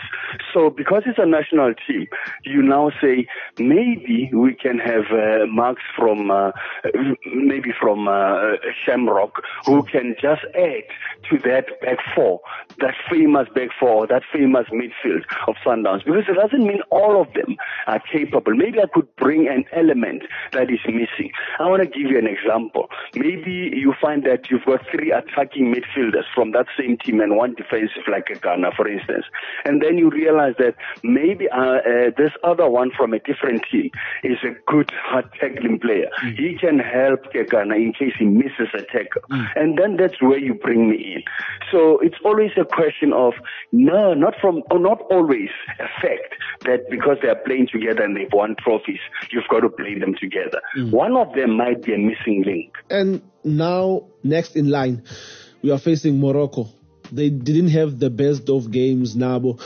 So 0.53 0.69
because 0.69 1.03
it's 1.05 1.19
a 1.19 1.25
national 1.25 1.73
team, 1.87 2.07
you 2.43 2.61
now 2.61 2.91
say 3.01 3.27
maybe 3.59 4.31
we 4.33 4.55
can 4.55 4.79
have 4.79 5.05
uh, 5.11 5.45
marks 5.47 5.83
from 5.97 6.31
uh, 6.31 6.51
maybe 7.25 7.71
from 7.79 8.07
uh, 8.07 8.57
Shamrock 8.85 9.33
who 9.65 9.83
can 9.83 10.15
just 10.21 10.41
add 10.55 10.83
to 11.29 11.37
that 11.49 11.65
back 11.81 11.97
four, 12.15 12.39
that 12.79 12.95
famous 13.09 13.47
back 13.55 13.69
four, 13.79 14.07
that 14.07 14.23
famous 14.33 14.67
midfield 14.71 15.23
of 15.47 15.55
Sundowns. 15.65 16.03
Because 16.05 16.23
it 16.27 16.35
doesn't 16.35 16.65
mean 16.65 16.81
all 16.89 17.21
of 17.21 17.33
them 17.33 17.55
are 17.87 18.01
capable. 18.11 18.53
Maybe 18.53 18.79
I 18.79 18.87
could 18.93 19.13
bring 19.15 19.47
an 19.47 19.65
element 19.73 20.23
that 20.53 20.69
is 20.69 20.79
missing. 20.87 21.31
I 21.59 21.67
want 21.67 21.83
to 21.83 21.87
give 21.87 22.09
you 22.09 22.17
an 22.17 22.27
example. 22.27 22.87
Maybe 23.15 23.71
you 23.73 23.93
find 24.01 24.20
that 24.23 24.49
you've 24.49 24.65
got 24.65 24.81
three 24.91 25.11
attacking 25.11 25.73
midfielders 25.73 26.23
from 26.33 26.51
that 26.51 26.67
same 26.77 26.97
team 26.97 27.19
and 27.19 27.35
one 27.35 27.55
defensive 27.55 28.03
like 28.09 28.29
a 28.29 28.39
Ghana, 28.39 28.71
for 28.75 28.87
instance. 28.87 29.25
And 29.65 29.81
then 29.81 29.97
you 29.97 30.09
realize 30.09 30.55
that 30.59 30.75
maybe 31.03 31.49
uh, 31.49 31.59
uh, 31.59 32.11
this 32.17 32.31
other 32.43 32.69
one 32.69 32.91
from 32.95 33.13
a 33.13 33.19
different 33.19 33.65
team 33.71 33.91
is 34.23 34.37
a 34.43 34.53
good 34.71 34.91
hard 35.03 35.29
tackling 35.39 35.79
player. 35.79 36.09
Mm. 36.23 36.37
He 36.37 36.57
can 36.57 36.79
help 36.79 37.31
Ghana 37.33 37.75
in 37.75 37.93
case 37.93 38.13
he 38.17 38.25
misses 38.25 38.69
a 38.73 38.83
tackle. 38.83 39.21
Mm. 39.29 39.47
And 39.55 39.77
then 39.77 39.97
that's 39.97 40.21
where 40.21 40.39
you 40.39 40.53
bring 40.53 40.89
me 40.89 41.15
in. 41.15 41.23
So 41.71 41.99
it's 41.99 42.17
always 42.23 42.51
a 42.57 42.65
question 42.65 43.13
of 43.13 43.33
no, 43.71 44.13
not 44.13 44.35
from, 44.41 44.63
or 44.71 44.79
not 44.79 45.01
always 45.11 45.49
a 45.79 45.87
fact 46.01 46.35
that 46.61 46.89
because 46.89 47.17
they 47.21 47.29
are 47.29 47.35
playing 47.35 47.67
together 47.71 48.03
and 48.03 48.15
they've 48.15 48.31
won 48.31 48.55
trophies, 48.63 48.99
you've 49.31 49.47
got 49.49 49.61
to 49.61 49.69
play 49.69 49.97
them 49.97 50.15
together. 50.19 50.61
Mm. 50.77 50.91
One 50.91 51.15
of 51.15 51.33
them 51.33 51.57
might 51.57 51.83
be 51.83 51.93
a 51.93 51.97
missing 51.97 52.43
link. 52.45 52.73
And 52.89 53.21
now, 53.43 54.07
next 54.23 54.55
in 54.55 54.69
line, 54.69 55.03
we 55.61 55.71
are 55.71 55.79
facing 55.79 56.19
Morocco. 56.19 56.69
They 57.11 57.29
didn't 57.29 57.69
have 57.69 57.99
the 57.99 58.09
best 58.09 58.49
of 58.49 58.71
games, 58.71 59.15
Nabo. 59.15 59.59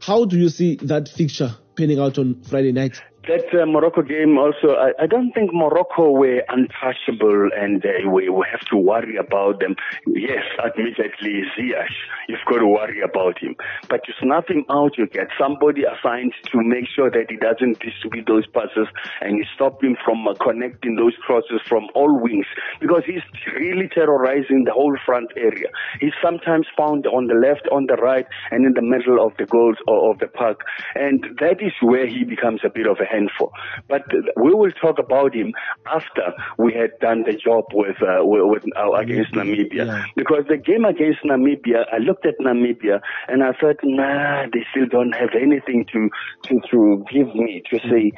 How 0.00 0.24
do 0.24 0.38
you 0.38 0.48
see 0.48 0.76
that 0.82 1.08
fixture 1.08 1.54
panning 1.76 1.98
out 1.98 2.18
on 2.18 2.42
Friday 2.42 2.72
night? 2.72 3.00
That 3.26 3.48
uh, 3.56 3.64
Morocco 3.64 4.02
game 4.02 4.36
also, 4.36 4.76
I, 4.76 4.92
I, 5.00 5.06
don't 5.06 5.32
think 5.32 5.48
Morocco 5.54 6.10
were 6.10 6.44
untouchable 6.46 7.48
and 7.56 7.82
uh, 7.82 8.10
we, 8.10 8.28
we 8.28 8.44
have 8.52 8.60
to 8.68 8.76
worry 8.76 9.16
about 9.16 9.60
them. 9.60 9.76
Yes, 10.06 10.44
admittedly, 10.62 11.40
Ziyech, 11.56 11.88
you've 12.28 12.44
got 12.46 12.58
to 12.58 12.66
worry 12.66 13.00
about 13.00 13.38
him. 13.38 13.56
But 13.88 14.06
you 14.06 14.12
snap 14.20 14.50
him 14.50 14.66
out, 14.68 14.98
you 14.98 15.06
get 15.06 15.28
somebody 15.40 15.84
assigned 15.84 16.34
to 16.52 16.58
make 16.60 16.84
sure 16.94 17.10
that 17.10 17.30
he 17.30 17.36
doesn't 17.36 17.80
distribute 17.80 18.26
those 18.26 18.46
passes 18.48 18.88
and 19.22 19.38
you 19.38 19.44
stop 19.54 19.82
him 19.82 19.96
from 20.04 20.28
uh, 20.28 20.34
connecting 20.34 20.96
those 20.96 21.16
crosses 21.24 21.64
from 21.66 21.88
all 21.94 22.20
wings 22.20 22.46
because 22.78 23.04
he's 23.06 23.24
really 23.56 23.88
terrorizing 23.88 24.64
the 24.66 24.72
whole 24.72 24.96
front 25.06 25.30
area. 25.38 25.68
He's 25.98 26.12
sometimes 26.22 26.66
found 26.76 27.06
on 27.06 27.28
the 27.28 27.40
left, 27.40 27.68
on 27.72 27.86
the 27.86 27.96
right, 27.96 28.26
and 28.50 28.66
in 28.66 28.74
the 28.74 28.82
middle 28.82 29.24
of 29.24 29.32
the 29.38 29.46
goals 29.46 29.78
or 29.88 30.10
of 30.12 30.18
the 30.18 30.28
park. 30.28 30.60
And 30.94 31.24
that 31.40 31.62
is 31.62 31.72
where 31.80 32.06
he 32.06 32.24
becomes 32.24 32.60
a 32.64 32.68
bit 32.68 32.86
of 32.86 32.98
a 33.00 33.13
handful. 33.14 33.52
But 33.88 34.02
we 34.36 34.54
will 34.54 34.72
talk 34.72 34.98
about 34.98 35.34
him 35.34 35.52
after 35.86 36.32
we 36.58 36.72
had 36.72 36.90
done 37.00 37.24
the 37.24 37.34
job 37.34 37.64
with, 37.72 37.96
uh, 38.02 38.24
with 38.24 38.64
uh, 38.76 38.92
against 38.92 39.32
Namibia. 39.32 39.86
Yeah. 39.86 40.04
Because 40.16 40.44
the 40.48 40.56
game 40.56 40.84
against 40.84 41.22
Namibia, 41.24 41.84
I 41.92 41.98
looked 41.98 42.26
at 42.26 42.38
Namibia 42.40 43.00
and 43.28 43.42
I 43.42 43.52
thought, 43.60 43.76
nah, 43.82 44.46
they 44.52 44.64
still 44.70 44.86
don't 44.86 45.14
have 45.14 45.30
anything 45.40 45.86
to, 45.92 46.10
to, 46.46 46.60
to 46.70 47.04
give 47.12 47.28
me 47.34 47.62
to 47.70 47.78
say 47.88 48.12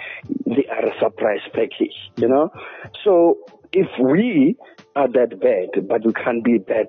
they 0.46 0.66
are 0.66 0.86
a 0.86 0.98
surprise 0.98 1.44
package, 1.52 1.96
you 2.16 2.28
know? 2.28 2.50
So 3.04 3.38
if 3.72 3.88
we 4.00 4.56
are 4.94 5.08
that 5.08 5.40
bad, 5.40 5.86
but 5.88 6.04
we 6.06 6.12
can't 6.14 6.42
be 6.42 6.58
bad 6.58 6.88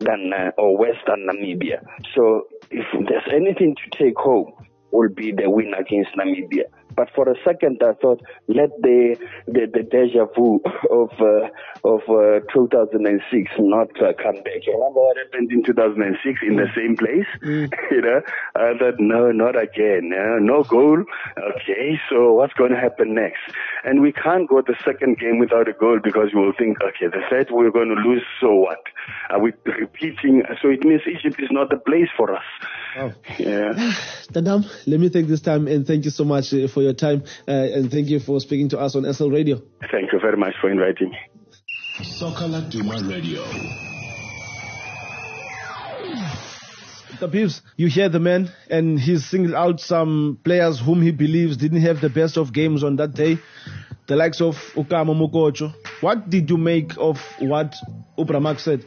than 0.00 0.32
uh, 0.32 0.50
or 0.56 0.78
worse 0.78 0.96
than 1.06 1.26
Namibia. 1.28 1.84
So 2.14 2.46
if 2.70 2.86
there's 3.08 3.28
anything 3.32 3.74
to 3.74 3.98
take 4.04 4.16
home, 4.16 4.52
will 4.90 5.08
be 5.10 5.32
the 5.32 5.50
win 5.50 5.74
against 5.74 6.10
Namibia. 6.16 6.64
But 6.98 7.10
for 7.14 7.30
a 7.30 7.36
second, 7.44 7.80
I 7.80 7.92
thought, 8.02 8.20
let 8.48 8.70
the 8.82 9.14
the, 9.46 9.70
the 9.72 9.84
deja 9.84 10.26
vu 10.34 10.58
of 10.90 11.10
uh, 11.20 11.46
of 11.86 12.02
uh, 12.10 12.42
2006 12.52 13.52
not 13.60 13.86
uh, 14.02 14.12
come 14.20 14.42
back. 14.42 14.66
You 14.66 14.74
remember 14.74 14.98
what 15.06 15.16
happened 15.16 15.52
in 15.52 15.62
2006 15.62 16.40
in 16.42 16.56
the 16.56 16.64
mm. 16.64 16.74
same 16.74 16.96
place? 16.96 17.30
Mm. 17.40 17.70
you 17.92 18.02
know, 18.02 18.20
I 18.56 18.76
thought, 18.76 18.98
no, 18.98 19.30
not 19.30 19.54
again. 19.54 20.10
no 20.42 20.64
goal. 20.64 21.04
Okay, 21.38 22.00
so 22.10 22.32
what's 22.32 22.54
going 22.54 22.72
to 22.72 22.80
happen 22.80 23.14
next? 23.14 23.46
And 23.84 24.02
we 24.02 24.10
can't 24.10 24.48
go 24.48 24.60
the 24.60 24.74
second 24.84 25.18
game 25.18 25.38
without 25.38 25.68
a 25.68 25.74
goal 25.74 26.00
because 26.02 26.30
you 26.32 26.40
will 26.40 26.52
think, 26.58 26.78
okay, 26.82 27.06
the 27.06 27.22
third 27.30 27.52
we're 27.52 27.70
going 27.70 27.94
to 27.94 28.00
lose. 28.02 28.24
So 28.40 28.52
what? 28.54 28.82
Are 29.30 29.38
we 29.40 29.52
repeating? 29.64 30.42
So 30.60 30.68
it 30.68 30.82
means 30.84 31.02
Egypt 31.06 31.40
is 31.40 31.50
not 31.52 31.70
the 31.70 31.78
place 31.78 32.10
for 32.16 32.34
us. 32.34 32.44
Oh. 32.96 33.12
Yeah. 33.38 33.72
Tadam, 34.32 34.66
let 34.86 34.98
me 34.98 35.08
take 35.08 35.26
this 35.28 35.40
time 35.40 35.68
and 35.68 35.86
thank 35.86 36.04
you 36.04 36.10
so 36.10 36.24
much 36.24 36.52
uh, 36.52 36.66
for 36.68 36.82
your 36.82 36.87
your 36.88 36.94
time 36.94 37.22
uh, 37.46 37.52
and 37.52 37.90
thank 37.90 38.08
you 38.08 38.18
for 38.20 38.40
speaking 38.40 38.68
to 38.70 38.78
us 38.78 38.96
on 38.96 39.12
SL 39.12 39.28
Radio. 39.30 39.60
Thank 39.92 40.12
you 40.12 40.18
very 40.20 40.36
much 40.36 40.54
for 40.60 40.70
inviting 40.70 41.10
me. 41.10 41.18
Soccer 42.02 42.44
Laduma 42.46 43.08
Radio. 43.08 43.42
The 47.20 47.26
Beeves, 47.26 47.62
you 47.76 47.88
hear 47.88 48.08
the 48.08 48.20
man, 48.20 48.52
and 48.70 48.98
he's 48.98 49.26
singled 49.26 49.54
out 49.54 49.80
some 49.80 50.38
players 50.44 50.78
whom 50.78 51.02
he 51.02 51.10
believes 51.10 51.56
didn't 51.56 51.80
have 51.80 52.00
the 52.00 52.08
best 52.08 52.36
of 52.36 52.52
games 52.52 52.84
on 52.84 52.94
that 52.96 53.14
day. 53.14 53.38
The 54.06 54.14
likes 54.14 54.40
of 54.40 54.54
Ukama 54.76 55.14
Mokotjo. 55.14 55.74
What 56.00 56.30
did 56.30 56.48
you 56.48 56.56
make 56.56 56.92
of 56.96 57.18
what 57.40 57.74
Upramak 58.16 58.60
said? 58.60 58.84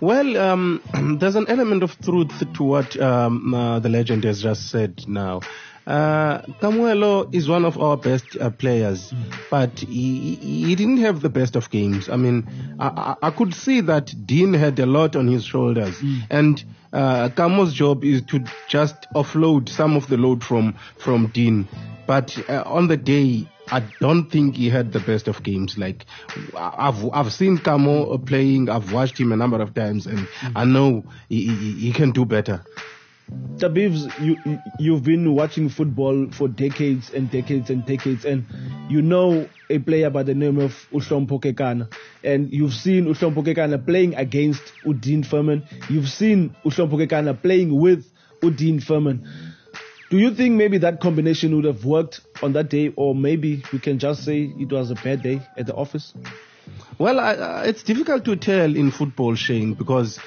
Well, 0.00 0.38
um, 0.38 1.18
there's 1.20 1.36
an 1.36 1.46
element 1.48 1.82
of 1.82 1.98
truth 2.00 2.32
to 2.54 2.62
what 2.64 2.98
um, 2.98 3.52
uh, 3.52 3.78
the 3.80 3.90
legend 3.90 4.24
has 4.24 4.42
just 4.42 4.70
said 4.70 5.04
now. 5.06 5.42
Uh, 5.86 6.42
Kamohelo 6.60 7.34
is 7.34 7.48
one 7.48 7.64
of 7.64 7.78
our 7.78 7.96
best 7.96 8.36
uh, 8.40 8.50
players, 8.50 9.12
but 9.50 9.78
he, 9.80 10.34
he 10.36 10.74
didn't 10.74 10.98
have 10.98 11.20
the 11.20 11.28
best 11.30 11.56
of 11.56 11.70
games. 11.70 12.08
I 12.08 12.16
mean, 12.16 12.46
I, 12.78 13.16
I 13.22 13.30
could 13.30 13.54
see 13.54 13.80
that 13.82 14.12
Dean 14.26 14.52
had 14.52 14.78
a 14.78 14.86
lot 14.86 15.16
on 15.16 15.26
his 15.26 15.44
shoulders, 15.44 15.96
and 16.30 16.62
uh, 16.92 17.30
Kamo's 17.30 17.72
job 17.72 18.04
is 18.04 18.22
to 18.26 18.44
just 18.68 19.06
offload 19.14 19.68
some 19.68 19.96
of 19.96 20.06
the 20.08 20.16
load 20.16 20.44
from 20.44 20.76
from 20.98 21.28
Dean. 21.28 21.66
But 22.06 22.38
uh, 22.48 22.62
on 22.66 22.88
the 22.88 22.96
day, 22.96 23.48
I 23.72 23.80
don't 24.00 24.28
think 24.30 24.56
he 24.56 24.68
had 24.68 24.92
the 24.92 25.00
best 25.00 25.28
of 25.28 25.42
games. 25.42 25.78
Like 25.78 26.04
I've 26.56 27.08
I've 27.12 27.32
seen 27.32 27.58
Kamo 27.58 28.18
playing, 28.18 28.68
I've 28.68 28.92
watched 28.92 29.18
him 29.18 29.32
a 29.32 29.36
number 29.36 29.60
of 29.60 29.74
times, 29.74 30.06
and 30.06 30.26
I 30.54 30.64
know 30.64 31.04
he, 31.28 31.46
he, 31.46 31.72
he 31.72 31.92
can 31.92 32.10
do 32.10 32.24
better. 32.24 32.64
Tabibs, 33.56 34.08
you, 34.20 34.38
you 34.44 34.62
you've 34.78 35.04
been 35.04 35.34
watching 35.34 35.68
football 35.68 36.30
for 36.30 36.48
decades 36.48 37.10
and 37.10 37.30
decades 37.30 37.68
and 37.68 37.84
decades, 37.84 38.24
and 38.24 38.46
you 38.88 39.02
know 39.02 39.50
a 39.68 39.78
player 39.78 40.08
by 40.08 40.22
the 40.22 40.34
name 40.34 40.58
of 40.58 40.72
uHlompho 40.92 41.40
Kekana, 41.40 41.92
and 42.24 42.50
you've 42.52 42.72
seen 42.72 43.04
uHlompho 43.04 43.44
Kekana 43.44 43.84
playing 43.84 44.14
against 44.14 44.72
uDean 44.84 45.26
Furman. 45.26 45.62
You've 45.90 46.08
seen 46.08 46.56
uHlompho 46.64 47.06
Kekana 47.06 47.40
playing 47.40 47.78
with 47.78 48.10
uDean 48.42 48.82
Furman. 48.82 49.26
Do 50.08 50.18
you 50.18 50.34
think 50.34 50.56
maybe 50.56 50.78
that 50.78 51.00
combination 51.00 51.54
would 51.54 51.66
have 51.66 51.84
worked 51.84 52.20
on 52.42 52.54
that 52.54 52.70
day, 52.70 52.92
or 52.96 53.14
maybe 53.14 53.62
we 53.72 53.78
can 53.78 53.98
just 53.98 54.24
say 54.24 54.42
it 54.42 54.72
was 54.72 54.90
a 54.90 54.96
bad 54.96 55.22
day 55.22 55.40
at 55.56 55.66
the 55.66 55.74
office? 55.74 56.14
Well, 56.98 57.20
I, 57.20 57.34
uh, 57.34 57.62
it's 57.66 57.82
difficult 57.82 58.24
to 58.24 58.36
tell 58.36 58.74
in 58.74 58.90
football, 58.90 59.34
Shane, 59.34 59.74
because 59.74 60.18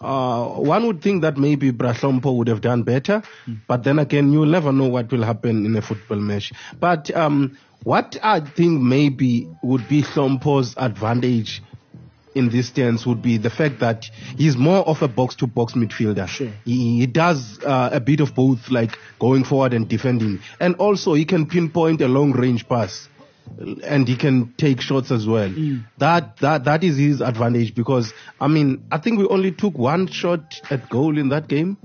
uh, 0.00 0.46
one 0.46 0.86
would 0.86 1.02
think 1.02 1.22
that 1.22 1.36
maybe 1.36 1.72
Brahlompo 1.72 2.36
would 2.36 2.48
have 2.48 2.60
done 2.60 2.82
better, 2.82 3.22
but 3.66 3.82
then 3.82 3.98
again, 3.98 4.32
you'll 4.32 4.46
never 4.46 4.72
know 4.72 4.88
what 4.88 5.10
will 5.10 5.24
happen 5.24 5.66
in 5.66 5.76
a 5.76 5.82
football 5.82 6.18
match. 6.18 6.52
But 6.78 7.14
um, 7.16 7.58
what 7.82 8.16
I 8.22 8.40
think 8.40 8.80
maybe 8.80 9.48
would 9.62 9.88
be 9.88 10.02
Hlompho's 10.02 10.74
advantage 10.76 11.62
in 12.34 12.50
this 12.50 12.68
stance 12.68 13.04
would 13.06 13.22
be 13.22 13.38
the 13.38 13.50
fact 13.50 13.80
that 13.80 14.08
he's 14.36 14.56
more 14.56 14.86
of 14.86 15.02
a 15.02 15.08
box-to-box 15.08 15.72
midfielder. 15.72 16.28
Sure. 16.28 16.52
He, 16.64 17.00
he 17.00 17.06
does 17.06 17.58
uh, 17.64 17.90
a 17.92 18.00
bit 18.00 18.20
of 18.20 18.34
both, 18.34 18.70
like 18.70 18.96
going 19.18 19.42
forward 19.44 19.74
and 19.74 19.88
defending, 19.88 20.40
and 20.60 20.76
also 20.76 21.14
he 21.14 21.24
can 21.24 21.46
pinpoint 21.46 22.00
a 22.00 22.08
long-range 22.08 22.68
pass 22.68 23.08
and 23.84 24.06
he 24.06 24.16
can 24.16 24.52
take 24.56 24.80
shots 24.80 25.10
as 25.10 25.26
well. 25.26 25.48
That 25.98 26.36
that 26.38 26.64
that 26.64 26.84
is 26.84 26.96
his 26.96 27.20
advantage 27.20 27.74
because 27.74 28.12
I 28.40 28.48
mean 28.48 28.84
I 28.90 28.98
think 28.98 29.18
we 29.18 29.26
only 29.26 29.52
took 29.52 29.76
one 29.76 30.06
shot 30.06 30.60
at 30.70 30.88
goal 30.88 31.18
in 31.18 31.30
that 31.30 31.48
game. 31.48 31.76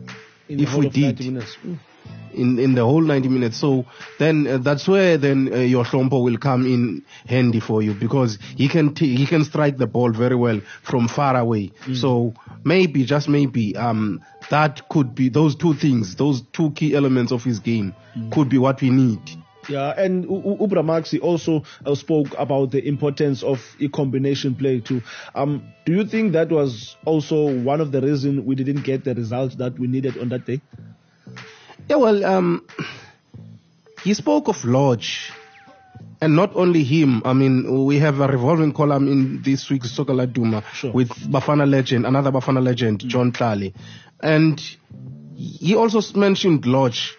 In 0.49 0.59
if 0.59 0.73
we 0.75 0.89
did 0.89 1.17
Mm. 1.17 1.79
in 2.33 2.59
in 2.59 2.73
the 2.75 2.83
whole 2.83 3.01
90 3.01 3.29
minutes. 3.29 3.57
So 3.57 3.85
then 4.19 4.47
uh, 4.47 4.57
that's 4.57 4.87
where 4.87 5.17
then 5.17 5.49
uh, 5.53 5.57
your 5.57 5.83
Hlompho 5.85 6.23
will 6.23 6.37
come 6.37 6.65
in 6.65 7.03
handy 7.27 7.59
for 7.59 7.81
you 7.81 7.93
because 7.93 8.37
he 8.57 8.67
can 8.67 8.93
t- 8.93 9.15
he 9.15 9.25
can 9.25 9.43
strike 9.45 9.77
the 9.77 9.87
ball 9.87 10.11
very 10.11 10.35
well 10.35 10.59
from 10.81 11.07
far 11.07 11.37
away. 11.37 11.71
So 11.93 12.33
maybe 12.63 13.05
just 13.05 13.29
maybe 13.29 13.75
um 13.77 14.21
that 14.49 14.89
could 14.89 15.15
be 15.15 15.29
those 15.29 15.55
two 15.55 15.73
things, 15.75 16.15
those 16.15 16.41
two 16.51 16.71
key 16.71 16.95
elements 16.95 17.31
of 17.31 17.43
his 17.43 17.59
game 17.59 17.93
could 18.31 18.49
be 18.49 18.57
what 18.57 18.81
we 18.81 18.89
need. 18.89 19.21
Yeah, 19.69 19.93
and 19.97 20.23
U- 20.25 20.57
Ubra 20.59 20.83
Maxi 20.83 21.21
also 21.21 21.63
uh, 21.85 21.95
spoke 21.95 22.27
about 22.37 22.71
the 22.71 22.85
importance 22.87 23.43
of 23.43 23.59
a 23.79 23.87
combination 23.87 24.55
play 24.55 24.79
too. 24.81 25.01
Um, 25.35 25.63
do 25.85 25.93
you 25.93 26.05
think 26.05 26.33
that 26.33 26.49
was 26.49 26.95
also 27.05 27.45
one 27.61 27.79
of 27.81 27.91
the 27.91 28.01
reasons 28.01 28.41
we 28.41 28.55
didn't 28.55 28.83
get 28.83 29.03
the 29.03 29.13
results 29.13 29.55
that 29.55 29.79
we 29.79 29.87
needed 29.87 30.17
on 30.17 30.29
that 30.29 30.45
day? 30.45 30.61
Yeah, 31.89 31.97
well, 31.97 32.23
um, 32.25 32.67
he 34.03 34.13
spoke 34.13 34.47
of 34.47 34.63
Lorch, 34.65 35.31
and 36.21 36.35
not 36.35 36.55
only 36.55 36.83
him. 36.83 37.21
I 37.25 37.33
mean, 37.33 37.85
we 37.85 37.99
have 37.99 38.19
a 38.19 38.27
revolving 38.27 38.73
column 38.73 39.07
in 39.07 39.41
this 39.43 39.69
week's 39.69 39.91
Soccer 39.91 40.13
Laduma 40.13 40.63
Sure. 40.73 40.91
with 40.91 41.09
Bafana 41.09 41.69
legend, 41.69 42.05
another 42.05 42.31
Bafana 42.31 42.63
legend, 42.63 42.99
John 43.07 43.31
Tlali, 43.31 43.73
and 44.21 44.61
he 45.35 45.75
also 45.75 46.01
mentioned 46.19 46.65
Lorch. 46.65 47.15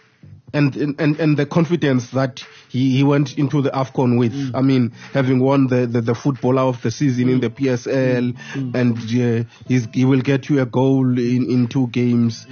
And, 0.55 0.75
and 0.77 1.19
and 1.19 1.37
the 1.37 1.47
confidence 1.47 2.11
that 2.11 2.45
he, 2.69 2.97
he 2.97 3.03
went 3.05 3.39
into 3.39 3.61
the 3.61 3.71
Afcon 3.71 4.19
with. 4.19 4.33
Mm. 4.33 4.51
I 4.55 4.61
mean, 4.63 4.93
having 5.13 5.41
won 5.41 5.67
the, 5.67 5.87
the, 5.87 6.01
the 6.01 6.15
footballer 6.15 6.63
of 6.63 6.81
the 6.83 6.91
season 6.91 7.29
in 7.29 7.41
the 7.41 7.51
mm. 7.51 7.57
PSL, 7.57 8.37
mm. 8.53 8.75
and 8.75 8.97
uh, 8.97 9.89
he 9.93 10.05
will 10.05 10.21
get 10.21 10.49
you 10.49 10.61
a 10.61 10.67
goal 10.67 11.19
in, 11.19 11.51
in 11.51 11.69
two 11.69 11.89
games 11.89 12.47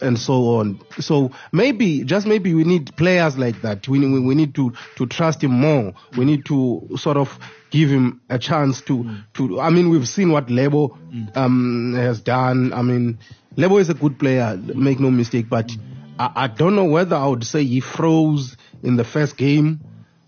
and 0.00 0.18
so 0.18 0.56
on. 0.58 0.80
So 1.00 1.30
maybe, 1.52 2.04
just 2.04 2.26
maybe 2.26 2.54
we 2.54 2.64
need 2.64 2.96
players 2.96 3.38
like 3.38 3.62
that. 3.62 3.88
We, 3.88 4.00
we, 4.00 4.20
we 4.20 4.34
need 4.34 4.54
to, 4.56 4.72
to 4.96 5.06
trust 5.06 5.42
him 5.42 5.52
more. 5.52 5.94
We 6.16 6.24
need 6.24 6.44
to 6.46 6.88
sort 6.96 7.16
of 7.16 7.38
give 7.70 7.90
him 7.90 8.20
a 8.28 8.38
chance 8.38 8.80
to, 8.82 9.18
to, 9.34 9.60
I 9.60 9.70
mean, 9.70 9.90
we've 9.90 10.08
seen 10.08 10.32
what 10.32 10.50
Lebo, 10.50 10.96
um, 11.34 11.94
has 11.94 12.20
done. 12.20 12.72
I 12.72 12.82
mean, 12.82 13.18
Lebo 13.56 13.78
is 13.78 13.88
a 13.88 13.94
good 13.94 14.18
player, 14.18 14.56
make 14.56 15.00
no 15.00 15.10
mistake, 15.10 15.48
but 15.48 15.70
I, 16.18 16.44
I 16.44 16.46
don't 16.48 16.74
know 16.74 16.84
whether 16.84 17.16
I 17.16 17.26
would 17.26 17.44
say 17.44 17.64
he 17.64 17.80
froze 17.80 18.56
in 18.82 18.96
the 18.96 19.04
first 19.04 19.36
game. 19.36 19.80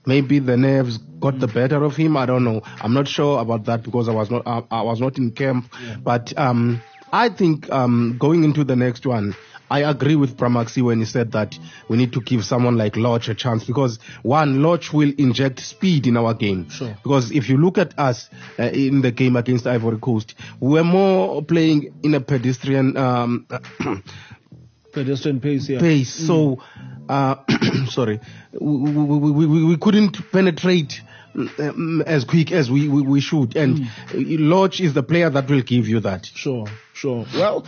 Maybe 0.07 0.39
the 0.39 0.57
nerves 0.57 0.99
got 0.99 1.39
the 1.39 1.47
better 1.47 1.83
of 1.85 1.95
him. 1.97 2.17
I 2.17 2.27
don't 2.27 2.45
know. 2.45 2.63
I'm 2.65 2.95
not 2.95 3.07
sure 3.07 3.41
about 3.41 3.67
that 3.67 3.83
because 3.83 4.09
I 4.09 4.13
was 4.13 4.31
not 4.31 4.47
I, 4.47 4.63
I 4.71 4.83
was 4.83 5.01
not 5.01 5.19
in 5.19 5.33
camp. 5.33 5.73
But 6.03 6.37
um, 6.39 6.83
I 7.13 7.29
think 7.29 7.71
um, 7.71 8.17
going 8.19 8.45
into 8.45 8.65
the 8.65 8.77
next 8.77 9.05
one, 9.05 9.35
I 9.71 9.81
agree 9.81 10.17
with 10.17 10.37
Pramaxi 10.37 10.83
when 10.83 10.99
he 10.99 11.05
said 11.05 11.31
that 11.33 11.57
we 11.89 11.97
need 11.97 12.13
to 12.15 12.21
give 12.21 12.45
someone 12.45 12.77
like 12.77 12.97
Lorch 12.97 13.29
a 13.29 13.35
chance 13.35 13.63
because 13.63 14.01
one, 14.23 14.63
Lorch 14.63 14.93
will 14.93 15.13
inject 15.17 15.61
speed 15.61 16.09
in 16.09 16.17
our 16.17 16.35
game. 16.35 16.69
Sure. 16.71 16.97
Because 17.03 17.31
if 17.31 17.49
you 17.49 17.57
look 17.57 17.79
at 17.79 17.97
us 17.97 18.29
uh, 18.59 18.65
in 18.65 19.01
the 19.01 19.13
game 19.13 19.37
against 19.37 19.69
Ivory 19.69 19.99
Coast, 19.99 20.35
we 20.59 20.73
were 20.73 20.85
more 20.85 21.41
playing 21.43 21.95
in 22.03 22.15
a 22.15 22.21
pedestrian 22.21 22.97
um, 22.97 23.47
Pedestrian 24.93 25.41
pace, 25.41 25.69
yeah. 25.69 25.81
pace. 25.81 26.13
So, 26.13 26.63
uh, 27.09 27.37
sorry, 27.89 28.21
we, 28.53 28.93
we, 28.93 29.47
we, 29.47 29.65
we, 29.65 29.77
couldn't 29.77 30.17
penetrate 30.33 31.01
um, 31.35 32.03
as 32.07 32.25
quick 32.25 32.53
as 32.53 32.71
we, 32.71 32.89
we, 32.89 33.03
we 33.03 33.21
should. 33.21 33.57
And 33.57 33.87
Lorch 34.15 34.81
is 34.81 34.95
the 34.95 35.03
player 35.03 35.31
that 35.31 35.49
will 35.49 35.63
give 35.63 35.89
you 35.89 36.01
that. 36.01 36.27
Sure, 36.27 36.67
sure. 36.93 37.27
Well, 37.35 37.67